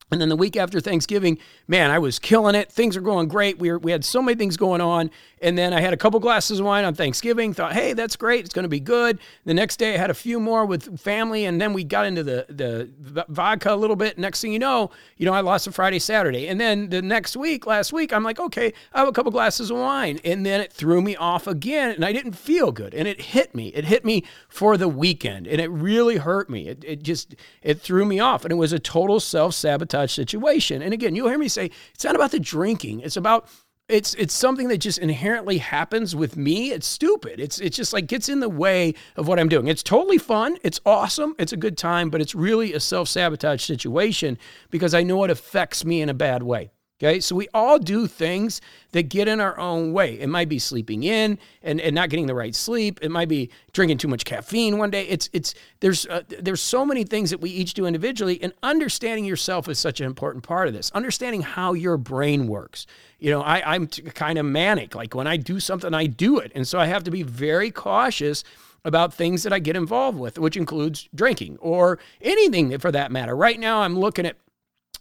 And 0.10 0.22
then 0.22 0.30
the 0.30 0.38
week 0.38 0.56
after 0.56 0.80
Thanksgiving, 0.80 1.38
man, 1.68 1.92
I 1.92 2.00
was 2.00 2.18
killing 2.18 2.56
it. 2.56 2.72
Things 2.72 2.96
are 2.96 3.02
going 3.02 3.28
great. 3.28 3.60
We, 3.60 3.70
were, 3.70 3.78
we 3.78 3.92
had 3.92 4.06
so 4.06 4.22
many 4.22 4.38
things 4.38 4.56
going 4.56 4.80
on. 4.80 5.12
And 5.42 5.58
then 5.58 5.74
I 5.74 5.82
had 5.82 5.94
a 5.94 5.98
couple 5.98 6.20
glasses 6.22 6.62
of 6.62 6.66
wine 6.66 6.86
on 6.86 6.96
Thanksgiving, 6.96 7.54
thought, 7.54 7.74
hey, 7.74 7.92
that's 7.92 8.16
great. 8.16 8.46
It's 8.46 8.54
going 8.54 8.64
to 8.64 8.70
be 8.70 8.80
good. 8.80 9.20
The 9.44 9.54
next 9.54 9.78
day 9.78 9.94
I 9.94 9.98
had 9.98 10.10
a 10.10 10.16
few 10.16 10.40
more 10.40 10.66
with 10.66 10.98
family. 10.98 11.44
And 11.44 11.60
then 11.60 11.74
we 11.74 11.84
got 11.84 12.06
into 12.06 12.24
the, 12.24 12.46
the 12.48 13.26
vodka 13.28 13.74
a 13.74 13.76
little 13.76 13.98
bit. 13.98 14.18
Next 14.18 14.40
thing 14.40 14.54
you 14.54 14.60
know, 14.60 14.92
you 15.18 15.26
know, 15.26 15.34
I 15.34 15.42
lost 15.42 15.68
a 15.68 15.74
Friday, 15.74 16.00
Saturday. 16.00 16.48
And 16.48 16.60
then 16.60 16.88
the 16.88 17.02
next 17.02 17.36
week, 17.36 17.68
last 17.68 17.92
week, 17.92 18.14
I'm 18.14 18.24
like, 18.24 18.40
okay, 18.40 18.72
I 18.94 19.00
have 19.00 19.10
a 19.10 19.12
couple 19.12 19.32
glasses 19.34 19.70
of 19.72 19.78
wine. 19.78 20.22
And 20.24 20.46
then 20.46 20.62
it 20.62 20.72
threw 20.72 21.02
me 21.02 21.18
off 21.18 21.48
again. 21.48 21.92
And 21.92 22.06
I 22.06 22.14
didn't 22.14 22.34
feel 22.34 22.72
good. 22.72 22.94
And 22.94 23.10
it 23.10 23.20
hit 23.20 23.54
me. 23.54 23.68
It 23.70 23.84
hit 23.84 24.06
me 24.06 24.24
for 24.48 24.78
the 24.78 24.88
weekend. 24.88 25.48
And 25.48 25.60
it 25.60 25.70
really 25.70 26.16
hurt 26.16 26.50
me. 26.50 26.70
It, 26.70 26.84
it 26.88 27.04
just, 27.04 27.36
it 27.62 27.82
threw 27.82 28.06
me 28.06 28.22
off. 28.22 28.46
And 28.46 28.54
it 28.54 28.56
was 28.56 28.72
a 28.72 28.80
total 28.80 29.20
self 29.20 29.54
sabotage 29.54 29.97
situation. 30.06 30.82
And 30.82 30.94
again, 30.94 31.16
you'll 31.16 31.30
hear 31.30 31.38
me 31.38 31.48
say, 31.48 31.72
it's 31.94 32.04
not 32.04 32.16
about 32.16 32.32
the 32.32 32.40
drinking. 32.40 33.02
It's 33.02 33.18
about 33.18 33.50
it's 33.90 34.14
it's 34.16 34.34
something 34.34 34.68
that 34.68 34.80
just 34.80 35.00
inherently 35.00 35.60
happens 35.60 36.16
with 36.16 36.36
me. 36.36 36.72
It's 36.72 36.86
stupid. 36.86 37.40
It's 37.40 37.60
it's 37.60 37.78
just 37.78 37.94
like 37.94 38.08
gets 38.08 38.28
in 38.28 38.42
the 38.42 38.50
way 38.50 38.94
of 39.16 39.28
what 39.28 39.40
I'm 39.40 39.48
doing. 39.48 39.68
It's 39.68 39.84
totally 39.84 40.18
fun. 40.18 40.58
It's 40.62 40.82
awesome. 40.86 41.36
It's 41.40 41.54
a 41.54 41.58
good 41.58 41.78
time, 41.78 42.10
but 42.10 42.20
it's 42.20 42.36
really 42.36 42.74
a 42.74 42.80
self-sabotage 42.80 43.64
situation 43.64 44.38
because 44.72 44.94
I 44.94 45.04
know 45.04 45.24
it 45.24 45.30
affects 45.30 45.86
me 45.86 46.02
in 46.02 46.10
a 46.10 46.14
bad 46.14 46.44
way. 46.44 46.72
Okay, 47.00 47.20
so 47.20 47.36
we 47.36 47.48
all 47.54 47.78
do 47.78 48.08
things 48.08 48.60
that 48.92 49.04
get 49.04 49.28
in 49.28 49.40
our 49.40 49.60
own 49.60 49.94
way. 49.94 50.20
It 50.20 50.30
might 50.30 50.50
be 50.50 50.58
sleeping 50.58 51.04
in 51.04 51.38
and, 51.62 51.80
and 51.80 51.94
not 51.94 52.10
getting 52.10 52.26
the 52.26 52.34
right 52.34 52.56
sleep. 52.56 52.98
It 53.04 53.12
might 53.12 53.30
be 53.30 53.52
drinking 53.72 54.00
too 54.00 54.08
much 54.08 54.26
caffeine 54.26 54.80
one 54.80 54.90
day. 54.90 55.06
It's 55.08 55.30
it's 55.32 55.54
there's 55.80 56.08
uh, 56.08 56.24
there's 56.28 56.60
so 56.60 56.84
many 56.84 57.04
things 57.04 57.30
that 57.30 57.40
we 57.40 57.52
each 57.52 57.76
do 57.76 57.86
individually, 57.86 58.42
and 58.42 58.52
understanding 58.64 59.26
yourself 59.26 59.70
is 59.70 59.78
such 59.78 60.00
an 60.00 60.08
important 60.08 60.44
part 60.44 60.68
of 60.68 60.74
this. 60.74 60.90
Understanding 60.92 61.44
how 61.44 61.74
your 61.74 61.98
brain 61.98 62.48
works. 62.48 62.88
You 63.20 63.30
know, 63.30 63.42
I, 63.42 63.76
I'm 63.76 63.86
t- 63.86 64.02
kind 64.02 64.40
of 64.40 64.48
manic. 64.48 64.96
Like 64.96 65.14
when 65.14 65.28
I 65.28 65.38
do 65.38 65.60
something, 65.60 65.94
I 65.94 66.08
do 66.08 66.40
it, 66.40 66.52
and 66.56 66.68
so 66.68 66.80
I 66.80 66.88
have 66.88 67.04
to 67.04 67.12
be 67.12 67.22
very 67.22 67.70
cautious 67.70 68.44
about 68.84 69.14
things 69.14 69.44
that 69.44 69.54
I 69.54 69.60
get 69.60 69.76
involved 69.76 70.18
with, 70.18 70.40
which 70.40 70.58
includes 70.58 71.10
drinking 71.14 71.58
or 71.60 72.00
anything 72.22 72.76
for 72.80 72.92
that 72.92 73.12
matter. 73.12 73.36
Right 73.36 73.60
now, 73.60 73.82
I'm 73.82 74.00
looking 74.00 74.26
at 74.26 74.38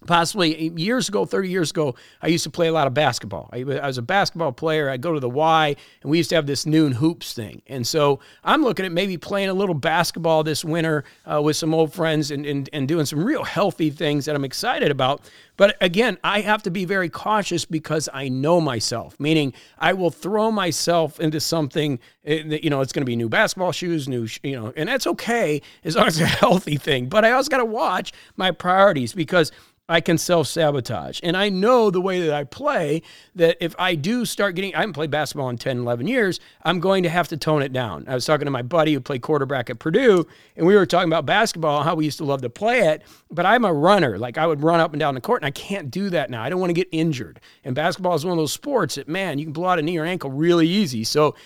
possibly 0.04 0.70
years 0.76 1.08
ago, 1.08 1.24
30 1.24 1.48
years 1.48 1.70
ago, 1.70 1.94
I 2.20 2.28
used 2.28 2.44
to 2.44 2.50
play 2.50 2.68
a 2.68 2.72
lot 2.72 2.86
of 2.86 2.94
basketball. 2.94 3.48
I, 3.52 3.60
I, 3.60 3.86
was 3.86 3.98
a 3.98 4.02
basketball 4.02 4.52
player. 4.52 4.90
I'd 4.90 5.00
go 5.00 5.14
to 5.14 5.20
the 5.20 5.28
Y, 5.28 5.74
and 6.02 6.10
we 6.10 6.18
used 6.18 6.30
to 6.30 6.36
have 6.36 6.46
this 6.46 6.66
noon 6.66 6.92
hoops 6.92 7.32
thing. 7.32 7.62
And 7.66 7.86
so 7.86 8.20
I'm 8.44 8.62
looking 8.62 8.84
at 8.84 8.92
maybe 8.92 9.16
playing 9.16 9.48
a 9.48 9.54
little 9.54 9.74
basketball 9.74 10.44
this 10.44 10.64
winter 10.64 11.04
uh, 11.24 11.40
with 11.42 11.56
some 11.56 11.72
old 11.72 11.94
friends 11.94 12.30
and, 12.30 12.44
and, 12.44 12.68
and 12.72 12.86
doing 12.86 13.06
some 13.06 13.24
real 13.24 13.44
healthy 13.44 13.90
things 13.90 14.26
that 14.26 14.36
I'm 14.36 14.44
excited 14.44 14.90
about. 14.90 15.22
But 15.56 15.76
again, 15.80 16.18
I 16.22 16.40
have 16.42 16.62
to 16.64 16.70
be 16.70 16.84
very 16.84 17.08
cautious 17.08 17.64
because 17.64 18.08
I 18.12 18.28
know 18.28 18.60
myself, 18.60 19.18
meaning 19.18 19.54
I 19.78 19.94
will 19.94 20.10
throw 20.10 20.50
myself 20.50 21.18
into 21.18 21.40
something, 21.40 21.98
that, 22.24 22.62
you 22.62 22.68
know, 22.68 22.82
it's 22.82 22.92
going 22.92 23.02
to 23.02 23.06
be 23.06 23.16
new 23.16 23.28
basketball 23.28 23.72
shoes, 23.72 24.08
new, 24.08 24.28
you 24.42 24.54
know, 24.54 24.72
and 24.76 24.88
that's 24.88 25.06
okay 25.06 25.62
as 25.84 25.96
long 25.96 26.08
as 26.08 26.20
it's 26.20 26.30
a 26.30 26.36
healthy 26.36 26.76
thing. 26.76 27.08
But 27.08 27.24
I 27.24 27.32
also 27.32 27.48
got 27.48 27.58
to 27.58 27.64
watch 27.64 28.12
my 28.36 28.50
priorities 28.50 29.14
because 29.14 29.50
I 29.88 30.00
can 30.00 30.18
self 30.18 30.48
sabotage. 30.48 31.20
And 31.22 31.36
I 31.36 31.48
know 31.48 31.90
the 31.90 32.00
way 32.00 32.20
that 32.26 32.34
I 32.34 32.44
play 32.44 33.02
that 33.36 33.56
if 33.60 33.74
I 33.78 33.94
do 33.94 34.24
start 34.24 34.56
getting, 34.56 34.74
I 34.74 34.80
haven't 34.80 34.94
played 34.94 35.10
basketball 35.10 35.48
in 35.48 35.58
10, 35.58 35.78
11 35.78 36.08
years, 36.08 36.40
I'm 36.62 36.80
going 36.80 37.04
to 37.04 37.08
have 37.08 37.28
to 37.28 37.36
tone 37.36 37.62
it 37.62 37.72
down. 37.72 38.04
I 38.08 38.14
was 38.14 38.26
talking 38.26 38.46
to 38.46 38.50
my 38.50 38.62
buddy 38.62 38.94
who 38.94 39.00
played 39.00 39.22
quarterback 39.22 39.70
at 39.70 39.78
Purdue, 39.78 40.26
and 40.56 40.66
we 40.66 40.74
were 40.74 40.86
talking 40.86 41.08
about 41.08 41.24
basketball, 41.24 41.84
how 41.84 41.94
we 41.94 42.04
used 42.04 42.18
to 42.18 42.24
love 42.24 42.42
to 42.42 42.50
play 42.50 42.80
it. 42.80 43.02
But 43.30 43.46
I'm 43.46 43.64
a 43.64 43.72
runner. 43.72 44.18
Like 44.18 44.38
I 44.38 44.46
would 44.46 44.62
run 44.62 44.80
up 44.80 44.92
and 44.92 44.98
down 44.98 45.14
the 45.14 45.20
court, 45.20 45.42
and 45.42 45.46
I 45.46 45.52
can't 45.52 45.90
do 45.90 46.10
that 46.10 46.30
now. 46.30 46.42
I 46.42 46.48
don't 46.48 46.60
want 46.60 46.70
to 46.70 46.74
get 46.74 46.88
injured. 46.90 47.40
And 47.62 47.74
basketball 47.74 48.14
is 48.14 48.24
one 48.24 48.32
of 48.32 48.38
those 48.38 48.52
sports 48.52 48.96
that, 48.96 49.08
man, 49.08 49.38
you 49.38 49.46
can 49.46 49.52
blow 49.52 49.68
out 49.68 49.78
a 49.78 49.82
knee 49.82 49.98
or 49.98 50.04
ankle 50.04 50.30
really 50.30 50.68
easy. 50.68 51.04
So 51.04 51.36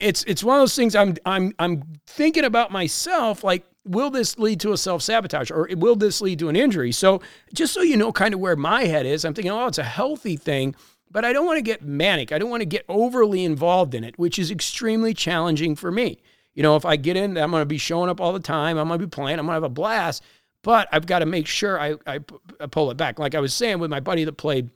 it's 0.00 0.24
it's 0.24 0.44
one 0.44 0.56
of 0.56 0.62
those 0.62 0.76
things 0.76 0.94
I'm 0.94 1.16
I'm 1.24 1.54
I'm 1.58 1.82
thinking 2.06 2.44
about 2.44 2.70
myself 2.70 3.42
like 3.44 3.64
will 3.86 4.10
this 4.10 4.38
lead 4.38 4.60
to 4.60 4.72
a 4.72 4.76
self 4.76 5.02
sabotage 5.02 5.50
or 5.50 5.68
will 5.76 5.96
this 5.96 6.20
lead 6.20 6.38
to 6.40 6.48
an 6.48 6.56
injury? 6.56 6.92
So, 6.92 7.22
just 7.54 7.72
so 7.72 7.82
you 7.82 7.96
know, 7.96 8.12
kind 8.12 8.34
of 8.34 8.40
where 8.40 8.56
my 8.56 8.84
head 8.84 9.06
is, 9.06 9.24
I'm 9.24 9.34
thinking, 9.34 9.52
oh, 9.52 9.66
it's 9.66 9.78
a 9.78 9.84
healthy 9.84 10.36
thing, 10.36 10.74
but 11.10 11.24
I 11.24 11.32
don't 11.32 11.46
want 11.46 11.58
to 11.58 11.62
get 11.62 11.82
manic. 11.82 12.32
I 12.32 12.38
don't 12.38 12.50
want 12.50 12.62
to 12.62 12.66
get 12.66 12.84
overly 12.88 13.44
involved 13.44 13.94
in 13.94 14.04
it, 14.04 14.18
which 14.18 14.38
is 14.38 14.50
extremely 14.50 15.14
challenging 15.14 15.76
for 15.76 15.90
me. 15.90 16.18
You 16.54 16.62
know, 16.62 16.76
if 16.76 16.84
I 16.84 16.96
get 16.96 17.16
in, 17.16 17.36
I'm 17.36 17.50
going 17.50 17.60
to 17.60 17.66
be 17.66 17.78
showing 17.78 18.10
up 18.10 18.20
all 18.20 18.32
the 18.32 18.40
time. 18.40 18.78
I'm 18.78 18.88
going 18.88 18.98
to 18.98 19.06
be 19.06 19.10
playing. 19.10 19.38
I'm 19.38 19.46
going 19.46 19.52
to 19.52 19.62
have 19.62 19.62
a 19.62 19.68
blast, 19.68 20.22
but 20.62 20.88
I've 20.90 21.06
got 21.06 21.20
to 21.20 21.26
make 21.26 21.46
sure 21.46 21.78
I, 21.78 21.96
I, 22.06 22.20
I 22.58 22.66
pull 22.66 22.90
it 22.90 22.96
back. 22.96 23.18
Like 23.18 23.34
I 23.34 23.40
was 23.40 23.54
saying 23.54 23.78
with 23.78 23.90
my 23.90 24.00
buddy 24.00 24.24
that 24.24 24.32
played 24.32 24.70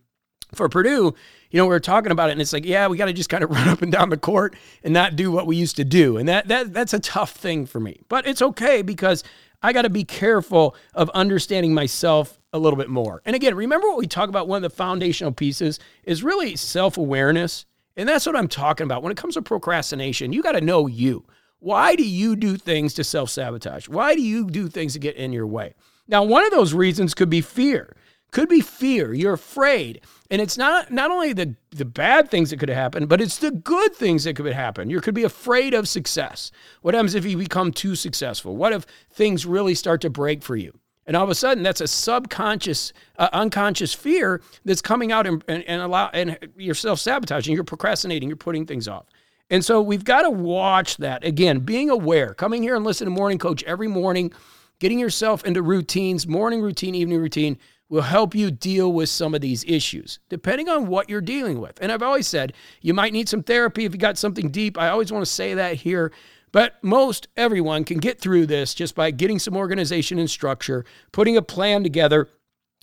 for 0.54 0.69
Purdue, 0.69 1.14
you 1.50 1.59
know, 1.59 1.64
we 1.64 1.71
were 1.71 1.80
talking 1.80 2.12
about 2.12 2.28
it, 2.28 2.33
and 2.33 2.40
it's 2.40 2.52
like, 2.52 2.64
yeah, 2.64 2.87
we 2.87 2.97
got 2.97 3.07
to 3.07 3.12
just 3.12 3.28
kind 3.28 3.42
of 3.42 3.50
run 3.50 3.69
up 3.69 3.83
and 3.83 3.90
down 3.90 4.11
the 4.11 4.16
court 4.16 4.54
and 4.85 4.95
not 4.95 5.16
do 5.16 5.30
what 5.30 5.47
we 5.47 5.57
used 5.57 5.76
to 5.76 5.85
do, 5.85 6.16
and 6.16 6.28
that 6.28 6.49
that 6.49 6.73
that's 6.73 6.95
a 6.95 7.00
tough 7.00 7.33
thing 7.33 7.66
for 7.66 7.80
me. 7.80 8.00
But 8.09 8.26
it's 8.26 8.42
okay 8.42 8.83
because 8.83 9.25
I 9.62 9.73
got 9.73 9.83
to 9.83 9.90
be 9.90 10.04
careful 10.04 10.75
of 10.95 11.11
understanding 11.11 11.75
myself 11.75 12.38
a 12.52 12.59
little 12.59 12.78
bit 12.78 12.88
more. 12.88 13.23
And 13.25 13.37
again, 13.37 13.54
remember 13.54 13.88
what 13.88 13.99
we 13.99 14.07
talk 14.07 14.28
about. 14.28 14.49
One 14.49 14.64
of 14.64 14.71
the 14.71 14.75
foundational 14.75 15.33
pieces 15.33 15.78
is 16.04 16.23
really 16.23 16.57
self 16.57 16.97
awareness, 16.97 17.66
and 17.97 18.09
that's 18.09 18.26
what 18.26 18.37
I'm 18.37 18.49
talking 18.49 18.85
about 18.85 19.02
when 19.02 19.12
it 19.12 19.19
comes 19.19 19.35
to 19.35 19.42
procrastination. 19.42 20.33
You 20.33 20.42
got 20.42 20.52
to 20.52 20.61
know 20.61 20.87
you. 20.87 21.25
Why 21.59 21.95
do 21.95 22.07
you 22.07 22.37
do 22.37 22.57
things 22.57 22.95
to 22.95 23.04
self 23.04 23.28
sabotage? 23.30 23.88
Why 23.88 24.14
do 24.14 24.23
you 24.23 24.47
do 24.47 24.69
things 24.69 24.95
to 24.95 24.99
get 24.99 25.16
in 25.16 25.33
your 25.33 25.47
way? 25.47 25.75
Now, 26.09 26.25
one 26.25 26.45
of 26.45 26.50
those 26.50 26.75
reasons 26.75 27.14
could 27.14 27.30
be 27.30 27.40
fear. 27.40 27.95
Could 28.33 28.49
be 28.49 28.61
fear. 28.61 29.12
You're 29.12 29.35
afraid. 29.35 30.00
And 30.31 30.41
it's 30.41 30.57
not 30.57 30.93
not 30.93 31.11
only 31.11 31.33
the, 31.33 31.57
the 31.71 31.85
bad 31.85 32.31
things 32.31 32.51
that 32.51 32.61
could 32.61 32.69
happen, 32.69 33.07
but 33.07 33.21
it's 33.21 33.39
the 33.39 33.51
good 33.51 33.95
things 33.95 34.25
that 34.25 34.37
could 34.37 34.47
happen. 34.53 34.89
You 34.89 35.01
could 35.01 35.15
be 35.15 35.25
afraid 35.25 35.75
of 35.75 35.89
success. 35.89 36.53
What 36.83 36.95
happens 36.95 37.17
if 37.17 37.25
you 37.25 37.37
become 37.37 37.73
too 37.73 37.97
successful? 37.97 38.57
What 38.57 38.73
if 38.73 38.87
things 39.11 39.45
really 39.45 39.75
start 39.75 40.01
to 40.03 40.11
break 40.11 40.43
for 40.43 40.55
you? 40.55 40.79
And 41.07 41.17
all 41.17 41.25
of 41.25 41.31
a 41.31 41.35
sudden, 41.35 41.65
that's 41.65 41.81
a 41.81 41.89
subconscious, 41.89 42.93
uh, 43.19 43.29
unconscious 43.33 43.93
fear 43.93 44.41
that's 44.65 44.81
coming 44.81 45.11
out 45.11 45.27
and, 45.27 45.43
and, 45.49 45.65
and 45.65 45.83
allow 45.83 46.11
and 46.13 46.39
you're 46.57 46.77
self 46.77 47.01
sabotaging, 47.01 47.53
you're 47.53 47.65
procrastinating, 47.65 48.29
you're 48.29 48.37
putting 48.37 48.67
things 48.67 48.87
off. 48.87 49.07
And 49.51 49.65
so 49.65 49.83
we've 49.83 50.05
got 50.05 50.23
to 50.23 50.31
watch 50.31 50.99
that 50.99 51.25
again, 51.25 51.59
being 51.61 51.91
aware, 51.91 52.35
coming 52.35 52.63
here 52.63 52.77
and 52.77 52.85
listening 52.85 53.13
to 53.13 53.19
Morning 53.19 53.39
Coach 53.39 53.65
every 53.65 53.89
morning, 53.89 54.33
getting 54.79 55.01
yourself 55.01 55.45
into 55.45 55.61
routines, 55.61 56.29
morning 56.29 56.61
routine, 56.61 56.95
evening 56.95 57.19
routine 57.19 57.59
will 57.91 58.03
help 58.03 58.35
you 58.35 58.51
deal 58.51 58.91
with 58.93 59.09
some 59.09 59.35
of 59.35 59.43
these 59.43 59.65
issues, 59.65 60.21
depending 60.31 60.69
on 60.69 60.87
what 60.87 61.11
you're 61.11 61.21
dealing 61.21 61.61
with. 61.61 61.79
And 61.83 61.93
I've 61.93 62.03
always 62.03 62.27
said 62.27 62.55
you 62.81 62.95
might 62.95 63.13
need 63.13 63.29
some 63.29 63.43
therapy 63.43 63.85
if 63.85 63.93
you 63.93 63.99
got 63.99 64.17
something 64.17 64.51
deep. 64.51 64.79
I 64.79 64.89
always 64.89 65.13
want 65.13 65.25
to 65.25 65.31
say 65.31 65.55
that 65.55 65.75
here. 65.75 66.13
But 66.53 66.83
most 66.83 67.29
everyone 67.37 67.85
can 67.85 67.99
get 67.99 68.21
through 68.21 68.47
this 68.47 68.75
just 68.75 68.95
by 68.95 69.11
getting 69.11 69.39
some 69.39 69.57
organization 69.57 70.19
and 70.19 70.31
structure, 70.31 70.85
putting 71.13 71.37
a 71.37 71.43
plan 71.43 71.83
together, 71.83 72.29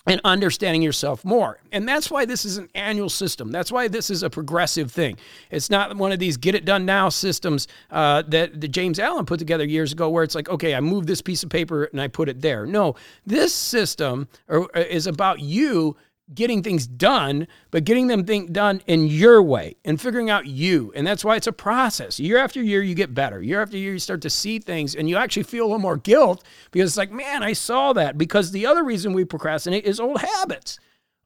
and 0.05 0.21
understanding 0.23 0.81
yourself 0.81 1.25
more. 1.25 1.59
And 1.71 1.87
that's 1.87 2.09
why 2.09 2.25
this 2.25 2.45
is 2.45 2.57
an 2.57 2.69
annual 2.73 3.09
system. 3.09 3.51
That's 3.51 3.71
why 3.71 3.87
this 3.89 4.09
is 4.09 4.23
a 4.23 4.29
progressive 4.29 4.91
thing. 4.91 5.17
It's 5.51 5.69
not 5.69 5.97
one 5.97 6.11
of 6.11 6.19
these 6.19 6.37
get 6.37 6.55
it 6.55 6.63
done 6.63 6.85
now 6.85 7.09
systems 7.09 7.67
uh, 7.91 8.23
that, 8.27 8.61
that 8.61 8.69
James 8.69 8.99
Allen 8.99 9.25
put 9.25 9.39
together 9.39 9.65
years 9.65 9.91
ago, 9.91 10.09
where 10.09 10.23
it's 10.23 10.35
like, 10.35 10.49
okay, 10.49 10.75
I 10.75 10.79
move 10.79 11.07
this 11.07 11.21
piece 11.21 11.43
of 11.43 11.49
paper 11.49 11.85
and 11.85 11.99
I 11.99 12.07
put 12.07 12.29
it 12.29 12.41
there. 12.41 12.65
No, 12.65 12.95
this 13.25 13.53
system 13.53 14.29
uh, 14.49 14.65
is 14.75 15.07
about 15.07 15.41
you 15.41 15.97
getting 16.33 16.61
things 16.61 16.87
done, 16.87 17.47
but 17.71 17.83
getting 17.85 18.07
them 18.07 18.25
thing 18.25 18.47
done 18.47 18.81
in 18.85 19.07
your 19.07 19.41
way 19.41 19.75
and 19.85 19.99
figuring 19.99 20.29
out 20.29 20.45
you. 20.45 20.91
And 20.95 21.07
that's 21.07 21.23
why 21.23 21.35
it's 21.35 21.47
a 21.47 21.53
process. 21.53 22.19
Year 22.19 22.37
after 22.37 22.61
year, 22.61 22.81
you 22.81 22.95
get 22.95 23.13
better. 23.13 23.41
Year 23.41 23.61
after 23.61 23.77
year, 23.77 23.93
you 23.93 23.99
start 23.99 24.21
to 24.23 24.29
see 24.29 24.59
things 24.59 24.95
and 24.95 25.09
you 25.09 25.17
actually 25.17 25.43
feel 25.43 25.63
a 25.63 25.67
little 25.67 25.79
more 25.79 25.97
guilt 25.97 26.43
because 26.71 26.91
it's 26.91 26.97
like, 26.97 27.11
man, 27.11 27.43
I 27.43 27.53
saw 27.53 27.93
that. 27.93 28.17
Because 28.17 28.51
the 28.51 28.65
other 28.65 28.83
reason 28.83 29.13
we 29.13 29.25
procrastinate 29.25 29.85
is 29.85 29.99
old 29.99 30.21
habits. 30.21 30.79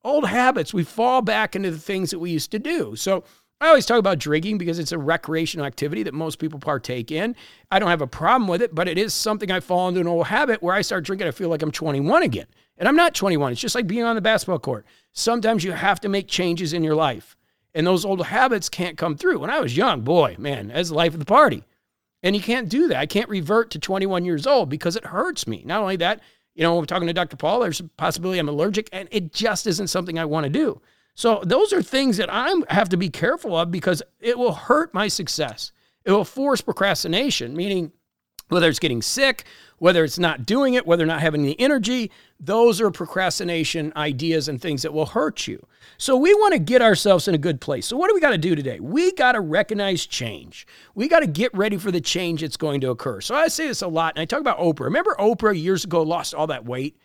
Old 0.04 0.28
habits. 0.28 0.74
We 0.74 0.84
fall 0.84 1.22
back 1.22 1.56
into 1.56 1.72
the 1.72 1.80
things 1.80 2.12
that 2.12 2.20
we 2.20 2.32
used 2.32 2.52
to 2.52 2.60
do. 2.60 2.96
So 2.96 3.24
I 3.60 3.68
always 3.68 3.86
talk 3.86 4.00
about 4.00 4.18
drinking 4.18 4.58
because 4.58 4.80
it's 4.80 4.92
a 4.92 4.98
recreational 4.98 5.68
activity 5.68 6.02
that 6.04 6.16
most 6.16 6.40
people 6.40 6.60
partake 6.60 7.12
in. 7.12 7.36
I 7.70 7.78
don't 7.78 7.90
have 7.90 8.02
a 8.02 8.08
problem 8.08 8.48
with 8.48 8.62
it, 8.62 8.74
but 8.74 8.88
it 8.88 8.98
is 8.98 9.14
something 9.14 9.52
I 9.52 9.60
fall 9.60 9.88
into 9.88 10.02
an 10.02 10.08
old 10.08 10.28
habit 10.28 10.64
where 10.64 10.74
I 10.74 10.82
start 10.82 11.04
drinking, 11.06 11.28
I 11.28 11.32
feel 11.32 11.50
like 11.50 11.62
I'm 11.62 11.72
21 11.72 12.24
again. 12.24 12.48
And 12.78 12.88
I'm 12.88 12.96
not 12.96 13.14
21. 13.14 13.52
It's 13.52 13.62
just 13.62 13.76
like 13.76 13.88
being 13.88 14.04
on 14.04 14.16
the 14.16 14.22
basketball 14.22 14.60
court. 14.60 14.86
Sometimes 15.14 15.64
you 15.64 15.72
have 15.72 16.00
to 16.02 16.10
make 16.10 16.28
changes 16.28 16.74
in 16.74 16.84
your 16.84 16.96
life, 16.96 17.36
and 17.74 17.86
those 17.86 18.06
old 18.06 18.26
habits 18.26 18.70
can't 18.70 18.98
come 18.98 19.16
through. 19.16 19.40
When 19.40 19.50
I 19.50 19.60
was 19.60 19.78
young, 19.78 20.02
boy, 20.02 20.36
man, 20.40 20.70
that's 20.70 20.90
the 20.90 20.96
life 20.96 21.14
of 21.14 21.20
the 21.20 21.26
party. 21.26 21.64
And 22.24 22.36
you 22.36 22.42
can't 22.42 22.70
do 22.70 22.88
that. 22.88 22.98
I 22.98 23.06
can't 23.06 23.30
revert 23.30 23.72
to 23.72 23.80
21 23.80 24.26
years 24.26 24.46
old 24.46 24.70
because 24.70 24.96
it 24.96 25.06
hurts 25.06 25.48
me. 25.48 25.64
Not 25.66 25.82
only 25.82 25.96
that, 25.98 26.22
you 26.54 26.64
know, 26.64 26.76
we're 26.78 26.86
talking 26.86 27.08
to 27.08 27.14
Dr. 27.14 27.38
Paul, 27.38 27.62
there's 27.62 27.80
a 27.80 27.86
possibility 27.86 28.40
I'm 28.40 28.50
allergic, 28.50 28.90
and 28.92 29.08
it 29.12 29.34
just 29.34 29.68
isn't 29.68 29.88
something 29.88 30.20
I 30.20 30.26
want 30.26 30.44
to 30.46 30.50
do. 30.50 30.82
So 31.16 31.42
those 31.46 31.74
are 31.74 31.82
things 31.82 32.18
that 32.18 32.32
I 32.32 32.54
have 32.70 32.90
to 32.90 32.98
be 32.98 33.10
careful 33.10 33.56
of 33.56 33.72
because 33.72 34.02
it 34.20 34.38
will 34.38 34.54
hurt 34.54 34.94
my 34.94 35.08
success. 35.08 35.72
It 36.06 36.12
will 36.12 36.26
force 36.26 36.62
procrastination, 36.62 37.56
meaning 37.56 37.92
whether 38.52 38.68
it's 38.68 38.80
getting 38.80 39.02
sick, 39.02 39.46
whether 39.78 40.04
it's 40.04 40.20
not 40.20 40.46
doing 40.46 40.74
it, 40.74 40.86
whether 40.86 41.06
not 41.06 41.22
having 41.22 41.42
the 41.42 41.60
energy, 41.60 42.12
those 42.40 42.82
are 42.82 42.92
procrastination 42.92 43.94
ideas 43.96 44.48
and 44.48 44.62
things 44.62 44.82
that 44.82 44.94
will 44.94 45.06
hurt 45.06 45.48
you. 45.48 45.66
So 45.98 46.18
we 46.18 46.34
want 46.34 46.54
to 46.54 46.60
get 46.60 46.82
ourselves 46.82 47.28
in 47.28 47.36
a 47.36 47.38
good 47.38 47.62
place. 47.62 47.88
So 47.88 47.96
what 47.96 48.10
do 48.10 48.14
we 48.14 48.20
got 48.20 48.32
to 48.32 48.38
do 48.38 48.56
today? 48.56 48.80
We 48.80 49.14
got 49.14 49.32
to 49.32 49.42
recognize 49.42 50.06
change. 50.06 50.68
We 50.96 51.08
got 51.08 51.22
to 51.22 51.28
get 51.28 51.54
ready 51.54 51.78
for 51.78 51.92
the 51.92 52.02
change 52.02 52.42
that's 52.42 52.58
going 52.58 52.82
to 52.82 52.90
occur. 52.90 53.22
So 53.22 53.36
I 53.36 53.48
say 53.48 53.68
this 53.68 53.82
a 53.82 53.88
lot, 53.88 54.16
and 54.16 54.22
I 54.22 54.26
talk 54.26 54.42
about 54.42 54.60
Oprah. 54.60 54.82
Remember 54.82 55.16
Oprah 55.18 55.60
years 55.60 55.86
ago 55.86 56.02
lost 56.02 56.36
all 56.36 56.48
that 56.48 56.66
weight? 56.66 56.98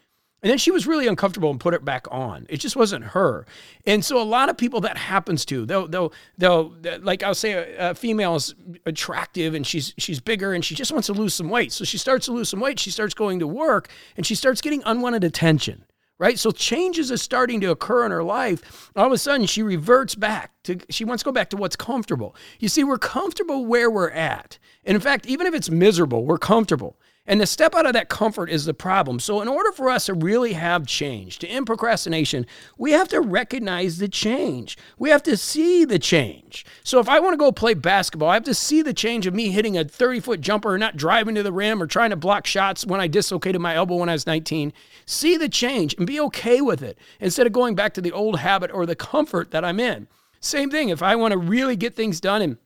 And 0.46 0.50
then 0.52 0.58
she 0.58 0.70
was 0.70 0.86
really 0.86 1.08
uncomfortable 1.08 1.50
and 1.50 1.58
put 1.58 1.74
it 1.74 1.84
back 1.84 2.06
on. 2.08 2.46
It 2.48 2.58
just 2.58 2.76
wasn't 2.76 3.02
her. 3.06 3.46
And 3.84 4.04
so 4.04 4.22
a 4.22 4.22
lot 4.22 4.48
of 4.48 4.56
people 4.56 4.80
that 4.82 4.96
happens 4.96 5.44
to, 5.46 5.66
they'll, 5.66 5.88
they'll, 5.88 6.12
they'll 6.38 6.72
like 7.00 7.24
I'll 7.24 7.34
say 7.34 7.54
a, 7.54 7.90
a, 7.90 7.94
female 7.96 8.36
is 8.36 8.54
attractive 8.84 9.54
and 9.54 9.66
she's, 9.66 9.92
she's 9.98 10.20
bigger 10.20 10.52
and 10.52 10.64
she 10.64 10.76
just 10.76 10.92
wants 10.92 11.06
to 11.06 11.14
lose 11.14 11.34
some 11.34 11.50
weight. 11.50 11.72
So 11.72 11.84
she 11.84 11.98
starts 11.98 12.26
to 12.26 12.32
lose 12.32 12.48
some 12.48 12.60
weight. 12.60 12.78
She 12.78 12.92
starts 12.92 13.12
going 13.12 13.40
to 13.40 13.46
work 13.48 13.88
and 14.16 14.24
she 14.24 14.36
starts 14.36 14.60
getting 14.60 14.84
unwanted 14.86 15.24
attention, 15.24 15.84
right? 16.20 16.38
So 16.38 16.52
changes 16.52 17.10
are 17.10 17.16
starting 17.16 17.60
to 17.62 17.72
occur 17.72 18.06
in 18.06 18.12
her 18.12 18.22
life. 18.22 18.92
All 18.94 19.06
of 19.06 19.12
a 19.12 19.18
sudden 19.18 19.46
she 19.46 19.64
reverts 19.64 20.14
back 20.14 20.52
to, 20.62 20.78
she 20.90 21.04
wants 21.04 21.24
to 21.24 21.24
go 21.24 21.32
back 21.32 21.50
to 21.50 21.56
what's 21.56 21.74
comfortable. 21.74 22.36
You 22.60 22.68
see, 22.68 22.84
we're 22.84 22.98
comfortable 22.98 23.66
where 23.66 23.90
we're 23.90 24.10
at. 24.10 24.60
And 24.84 24.94
in 24.94 25.00
fact, 25.00 25.26
even 25.26 25.48
if 25.48 25.54
it's 25.54 25.70
miserable, 25.70 26.24
we're 26.24 26.38
comfortable. 26.38 26.96
And 27.26 27.40
to 27.40 27.46
step 27.46 27.74
out 27.74 27.86
of 27.86 27.92
that 27.94 28.08
comfort 28.08 28.48
is 28.48 28.64
the 28.66 28.74
problem. 28.74 29.18
So, 29.18 29.40
in 29.40 29.48
order 29.48 29.72
for 29.72 29.90
us 29.90 30.06
to 30.06 30.14
really 30.14 30.52
have 30.52 30.86
change, 30.86 31.38
to 31.40 31.48
end 31.48 31.66
procrastination, 31.66 32.46
we 32.78 32.92
have 32.92 33.08
to 33.08 33.20
recognize 33.20 33.98
the 33.98 34.08
change. 34.08 34.78
We 34.98 35.10
have 35.10 35.24
to 35.24 35.36
see 35.36 35.84
the 35.84 35.98
change. 35.98 36.64
So, 36.84 37.00
if 37.00 37.08
I 37.08 37.18
want 37.18 37.32
to 37.32 37.38
go 37.38 37.50
play 37.50 37.74
basketball, 37.74 38.30
I 38.30 38.34
have 38.34 38.44
to 38.44 38.54
see 38.54 38.80
the 38.80 38.94
change 38.94 39.26
of 39.26 39.34
me 39.34 39.50
hitting 39.50 39.76
a 39.76 39.84
30 39.84 40.20
foot 40.20 40.40
jumper 40.40 40.72
or 40.72 40.78
not 40.78 40.96
driving 40.96 41.34
to 41.34 41.42
the 41.42 41.52
rim 41.52 41.82
or 41.82 41.86
trying 41.86 42.10
to 42.10 42.16
block 42.16 42.46
shots 42.46 42.86
when 42.86 43.00
I 43.00 43.08
dislocated 43.08 43.60
my 43.60 43.74
elbow 43.74 43.96
when 43.96 44.08
I 44.08 44.12
was 44.12 44.26
19. 44.26 44.72
See 45.04 45.36
the 45.36 45.48
change 45.48 45.94
and 45.98 46.06
be 46.06 46.20
okay 46.20 46.60
with 46.60 46.82
it 46.82 46.96
instead 47.20 47.46
of 47.46 47.52
going 47.52 47.74
back 47.74 47.94
to 47.94 48.00
the 48.00 48.12
old 48.12 48.38
habit 48.38 48.70
or 48.72 48.86
the 48.86 48.96
comfort 48.96 49.50
that 49.50 49.64
I'm 49.64 49.80
in. 49.80 50.06
Same 50.40 50.70
thing, 50.70 50.90
if 50.90 51.02
I 51.02 51.16
want 51.16 51.32
to 51.32 51.38
really 51.38 51.76
get 51.76 51.96
things 51.96 52.20
done 52.20 52.42
and 52.42 52.58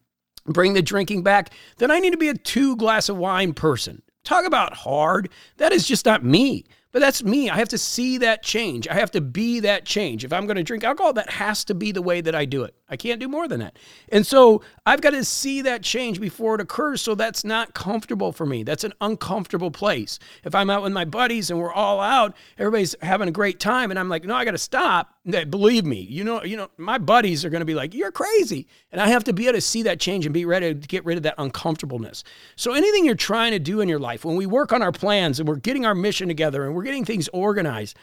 bring 0.45 0.75
the 0.75 0.83
drinking 0.83 1.23
back, 1.23 1.50
then 1.79 1.90
I 1.90 1.99
need 1.99 2.11
to 2.11 2.19
be 2.19 2.29
a 2.29 2.35
two 2.35 2.76
glass 2.76 3.09
of 3.09 3.17
wine 3.17 3.55
person. 3.55 4.02
Talk 4.24 4.44
about 4.44 4.74
hard. 4.74 5.30
That 5.56 5.72
is 5.72 5.86
just 5.86 6.06
not 6.06 6.24
me. 6.24 6.64
But 6.92 6.98
that's 6.98 7.22
me. 7.22 7.48
I 7.48 7.56
have 7.56 7.68
to 7.68 7.78
see 7.78 8.18
that 8.18 8.42
change. 8.42 8.88
I 8.88 8.94
have 8.94 9.12
to 9.12 9.20
be 9.20 9.60
that 9.60 9.84
change. 9.84 10.24
If 10.24 10.32
I'm 10.32 10.46
going 10.46 10.56
to 10.56 10.64
drink 10.64 10.82
alcohol, 10.82 11.12
that 11.12 11.30
has 11.30 11.64
to 11.66 11.74
be 11.74 11.92
the 11.92 12.02
way 12.02 12.20
that 12.20 12.34
I 12.34 12.44
do 12.46 12.64
it. 12.64 12.74
I 12.88 12.96
can't 12.96 13.20
do 13.20 13.28
more 13.28 13.46
than 13.46 13.60
that. 13.60 13.78
And 14.10 14.26
so 14.26 14.62
I've 14.84 15.00
got 15.00 15.10
to 15.10 15.24
see 15.24 15.62
that 15.62 15.84
change 15.84 16.20
before 16.20 16.56
it 16.56 16.60
occurs. 16.60 17.00
So 17.00 17.14
that's 17.14 17.44
not 17.44 17.74
comfortable 17.74 18.32
for 18.32 18.44
me. 18.44 18.64
That's 18.64 18.82
an 18.82 18.92
uncomfortable 19.00 19.70
place. 19.70 20.18
If 20.42 20.52
I'm 20.52 20.68
out 20.68 20.82
with 20.82 20.92
my 20.92 21.04
buddies 21.04 21.48
and 21.48 21.60
we're 21.60 21.72
all 21.72 22.00
out, 22.00 22.34
everybody's 22.58 22.96
having 23.02 23.28
a 23.28 23.32
great 23.32 23.60
time, 23.60 23.90
and 23.90 23.98
I'm 23.98 24.08
like, 24.08 24.24
no, 24.24 24.34
I 24.34 24.44
got 24.44 24.52
to 24.52 24.58
stop. 24.58 25.14
Believe 25.26 25.84
me, 25.84 26.00
you 26.00 26.24
know, 26.24 26.42
you 26.42 26.56
know, 26.56 26.70
my 26.78 26.96
buddies 26.96 27.44
are 27.44 27.50
going 27.50 27.60
to 27.60 27.66
be 27.66 27.74
like, 27.74 27.92
you're 27.92 28.10
crazy, 28.10 28.66
and 28.90 29.02
I 29.02 29.08
have 29.08 29.22
to 29.24 29.34
be 29.34 29.44
able 29.44 29.58
to 29.58 29.60
see 29.60 29.82
that 29.82 30.00
change 30.00 30.24
and 30.24 30.32
be 30.32 30.46
ready 30.46 30.74
to 30.74 30.88
get 30.88 31.04
rid 31.04 31.18
of 31.18 31.24
that 31.24 31.34
uncomfortableness. 31.36 32.24
So 32.56 32.72
anything 32.72 33.04
you're 33.04 33.14
trying 33.14 33.52
to 33.52 33.58
do 33.58 33.82
in 33.82 33.88
your 33.88 33.98
life, 33.98 34.24
when 34.24 34.36
we 34.36 34.46
work 34.46 34.72
on 34.72 34.80
our 34.80 34.92
plans 34.92 35.38
and 35.38 35.46
we're 35.46 35.56
getting 35.56 35.84
our 35.84 35.94
mission 35.94 36.26
together 36.26 36.64
and 36.64 36.74
we're 36.74 36.84
getting 36.84 37.04
things 37.04 37.28
organized, 37.34 37.98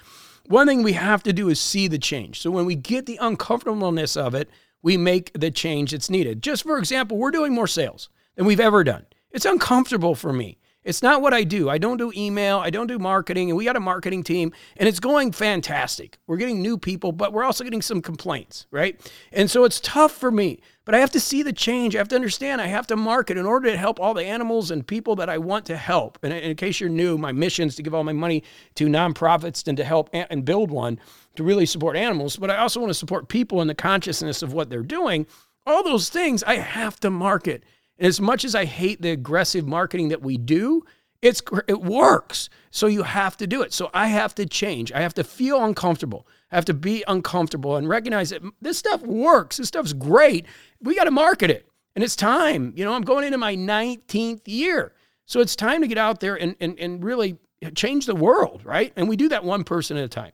one 0.45 0.67
thing 0.67 0.83
we 0.83 0.93
have 0.93 1.23
to 1.23 1.33
do 1.33 1.49
is 1.49 1.59
see 1.59 1.87
the 1.87 1.97
change. 1.97 2.39
So 2.39 2.51
when 2.51 2.67
we 2.67 2.75
get 2.75 3.07
the 3.07 3.17
uncomfortableness 3.19 4.15
of 4.15 4.35
it, 4.35 4.47
we 4.83 4.95
make 4.95 5.31
the 5.33 5.49
change 5.49 5.91
that's 5.91 6.11
needed. 6.11 6.43
Just 6.43 6.63
for 6.63 6.77
example, 6.77 7.17
we're 7.17 7.31
doing 7.31 7.51
more 7.51 7.67
sales 7.67 8.09
than 8.35 8.45
we've 8.45 8.59
ever 8.59 8.83
done. 8.83 9.07
It's 9.31 9.45
uncomfortable 9.45 10.13
for 10.13 10.31
me. 10.31 10.59
It's 10.87 11.03
not 11.03 11.21
what 11.21 11.33
I 11.33 11.43
do. 11.43 11.69
I 11.69 11.77
don't 11.77 11.97
do 11.97 12.13
email, 12.15 12.59
I 12.59 12.69
don't 12.69 12.87
do 12.87 12.97
marketing, 12.97 13.49
and 13.49 13.57
we 13.57 13.65
got 13.65 13.75
a 13.75 13.81
marketing 13.81 14.23
team, 14.23 14.53
and 14.77 14.87
it's 14.87 15.01
going 15.01 15.33
fantastic. 15.33 16.17
We're 16.27 16.37
getting 16.37 16.61
new 16.61 16.77
people, 16.77 17.11
but 17.11 17.33
we're 17.33 17.43
also 17.43 17.65
getting 17.65 17.81
some 17.81 18.01
complaints, 18.01 18.67
right? 18.71 18.97
And 19.33 19.51
so 19.51 19.65
it's 19.65 19.81
tough 19.81 20.13
for 20.13 20.31
me, 20.31 20.61
but 20.85 20.95
I 20.95 20.99
have 20.99 21.11
to 21.11 21.19
see 21.19 21.43
the 21.43 21.51
change. 21.51 21.93
I 21.93 21.97
have 21.97 22.07
to 22.07 22.15
understand 22.15 22.61
I 22.61 22.67
have 22.67 22.87
to 22.87 22.95
market 22.95 23.37
in 23.37 23.45
order 23.45 23.69
to 23.69 23.75
help 23.75 23.99
all 23.99 24.13
the 24.13 24.23
animals 24.23 24.71
and 24.71 24.87
people 24.87 25.17
that 25.17 25.27
I 25.27 25.37
want 25.37 25.65
to 25.65 25.75
help. 25.75 26.17
And 26.23 26.31
in 26.31 26.55
case 26.55 26.79
you're 26.79 26.89
new, 26.89 27.17
my 27.17 27.33
mission 27.33 27.67
is 27.67 27.75
to 27.75 27.83
give 27.83 27.93
all 27.93 28.05
my 28.05 28.13
money 28.13 28.45
to 28.75 28.87
nonprofits 28.87 29.67
and 29.67 29.75
to 29.75 29.83
help 29.83 30.09
and 30.13 30.45
build 30.45 30.71
one 30.71 31.01
to 31.35 31.43
really 31.43 31.65
support 31.65 31.97
animals, 31.97 32.37
but 32.37 32.49
I 32.49 32.57
also 32.59 32.79
want 32.79 32.91
to 32.91 32.93
support 32.93 33.27
people 33.27 33.61
in 33.61 33.67
the 33.67 33.75
consciousness 33.75 34.41
of 34.41 34.53
what 34.53 34.69
they're 34.69 34.83
doing. 34.83 35.27
All 35.65 35.83
those 35.83 36.07
things 36.07 36.43
I 36.43 36.55
have 36.55 36.97
to 37.01 37.09
market. 37.09 37.65
And 37.97 38.07
as 38.07 38.21
much 38.21 38.45
as 38.45 38.55
I 38.55 38.65
hate 38.65 39.01
the 39.01 39.11
aggressive 39.11 39.67
marketing 39.67 40.09
that 40.09 40.21
we 40.21 40.37
do, 40.37 40.83
it's 41.21 41.41
it 41.67 41.81
works. 41.81 42.49
So 42.69 42.87
you 42.87 43.03
have 43.03 43.37
to 43.37 43.47
do 43.47 43.61
it. 43.63 43.73
So 43.73 43.89
I 43.93 44.07
have 44.07 44.35
to 44.35 44.45
change. 44.45 44.91
I 44.91 45.01
have 45.01 45.15
to 45.15 45.23
feel 45.23 45.63
uncomfortable. 45.63 46.27
I 46.51 46.55
have 46.55 46.65
to 46.65 46.73
be 46.73 47.03
uncomfortable 47.07 47.75
and 47.75 47.89
recognize 47.89 48.29
that 48.29 48.43
this 48.61 48.77
stuff 48.77 49.01
works. 49.01 49.57
This 49.57 49.67
stuff's 49.67 49.93
great. 49.93 50.45
We 50.79 50.95
got 50.95 51.05
to 51.05 51.11
market 51.11 51.49
it. 51.49 51.67
And 51.95 52.03
it's 52.03 52.15
time. 52.15 52.73
You 52.75 52.85
know, 52.85 52.93
I'm 52.93 53.01
going 53.01 53.25
into 53.25 53.39
my 53.39 53.55
19th 53.55 54.41
year. 54.45 54.93
So 55.25 55.39
it's 55.41 55.55
time 55.55 55.81
to 55.81 55.87
get 55.87 55.97
out 55.97 56.19
there 56.19 56.35
and, 56.35 56.55
and, 56.59 56.79
and 56.79 57.03
really 57.03 57.37
change 57.73 58.05
the 58.05 58.15
world, 58.15 58.61
right? 58.63 58.93
And 58.95 59.09
we 59.09 59.15
do 59.15 59.29
that 59.29 59.43
one 59.43 59.63
person 59.63 59.97
at 59.97 60.03
a 60.03 60.07
time. 60.07 60.31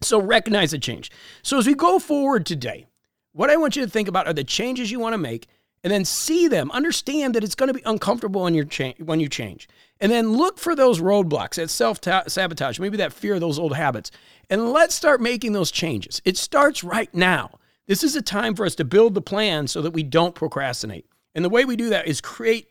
So 0.00 0.20
recognize 0.20 0.70
the 0.70 0.78
change. 0.78 1.10
So 1.42 1.58
as 1.58 1.66
we 1.66 1.74
go 1.74 1.98
forward 1.98 2.46
today, 2.46 2.86
what 3.32 3.50
I 3.50 3.56
want 3.56 3.76
you 3.76 3.84
to 3.84 3.90
think 3.90 4.08
about 4.08 4.26
are 4.26 4.32
the 4.32 4.44
changes 4.44 4.90
you 4.90 5.00
want 5.00 5.14
to 5.14 5.18
make 5.18 5.48
and 5.84 5.92
then 5.92 6.04
see 6.04 6.48
them. 6.48 6.70
Understand 6.70 7.34
that 7.34 7.44
it's 7.44 7.54
going 7.54 7.68
to 7.68 7.74
be 7.74 7.82
uncomfortable 7.84 8.42
when, 8.42 8.54
you 8.54 8.64
cha- 8.64 8.94
when 8.98 9.20
you 9.20 9.28
change. 9.28 9.68
And 10.00 10.10
then 10.10 10.32
look 10.32 10.58
for 10.58 10.74
those 10.74 11.00
roadblocks, 11.00 11.54
that 11.54 11.70
self 11.70 12.00
sabotage, 12.28 12.78
maybe 12.78 12.96
that 12.98 13.12
fear 13.12 13.34
of 13.34 13.40
those 13.40 13.58
old 13.58 13.74
habits. 13.74 14.10
And 14.50 14.72
let's 14.72 14.94
start 14.94 15.20
making 15.20 15.52
those 15.52 15.70
changes. 15.70 16.20
It 16.24 16.36
starts 16.36 16.84
right 16.84 17.12
now. 17.14 17.58
This 17.86 18.04
is 18.04 18.16
a 18.16 18.22
time 18.22 18.54
for 18.54 18.64
us 18.64 18.74
to 18.76 18.84
build 18.84 19.14
the 19.14 19.22
plan 19.22 19.66
so 19.66 19.82
that 19.82 19.92
we 19.92 20.02
don't 20.02 20.34
procrastinate. 20.34 21.06
And 21.34 21.44
the 21.44 21.48
way 21.48 21.64
we 21.64 21.76
do 21.76 21.88
that 21.90 22.06
is 22.06 22.20
create, 22.20 22.68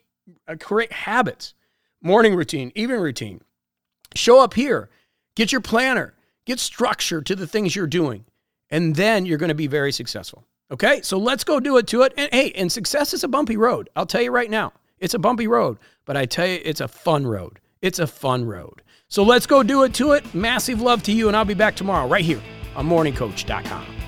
uh, 0.48 0.56
create 0.58 0.92
habits, 0.92 1.54
morning 2.00 2.34
routine, 2.34 2.72
evening 2.74 3.00
routine. 3.00 3.40
Show 4.14 4.40
up 4.40 4.54
here, 4.54 4.90
get 5.36 5.52
your 5.52 5.60
planner, 5.60 6.14
get 6.46 6.60
structure 6.60 7.22
to 7.22 7.34
the 7.34 7.46
things 7.46 7.74
you're 7.74 7.86
doing, 7.86 8.24
and 8.70 8.94
then 8.96 9.26
you're 9.26 9.38
going 9.38 9.48
to 9.48 9.54
be 9.54 9.66
very 9.66 9.92
successful. 9.92 10.46
Okay, 10.72 11.02
so 11.02 11.18
let's 11.18 11.44
go 11.44 11.60
do 11.60 11.76
it 11.76 11.86
to 11.88 12.00
it. 12.02 12.14
And 12.16 12.32
hey, 12.32 12.50
and 12.52 12.72
success 12.72 13.12
is 13.12 13.22
a 13.22 13.28
bumpy 13.28 13.58
road. 13.58 13.90
I'll 13.94 14.06
tell 14.06 14.22
you 14.22 14.30
right 14.30 14.48
now, 14.48 14.72
it's 15.00 15.12
a 15.12 15.18
bumpy 15.18 15.46
road, 15.46 15.76
but 16.06 16.16
I 16.16 16.24
tell 16.24 16.46
you, 16.46 16.60
it's 16.64 16.80
a 16.80 16.88
fun 16.88 17.26
road. 17.26 17.60
It's 17.82 17.98
a 17.98 18.06
fun 18.06 18.46
road. 18.46 18.80
So 19.08 19.22
let's 19.22 19.46
go 19.46 19.62
do 19.62 19.82
it 19.82 19.92
to 19.94 20.12
it. 20.12 20.34
Massive 20.34 20.80
love 20.80 21.02
to 21.02 21.12
you, 21.12 21.28
and 21.28 21.36
I'll 21.36 21.44
be 21.44 21.52
back 21.52 21.76
tomorrow 21.76 22.08
right 22.08 22.24
here 22.24 22.40
on 22.74 22.88
morningcoach.com. 22.88 24.01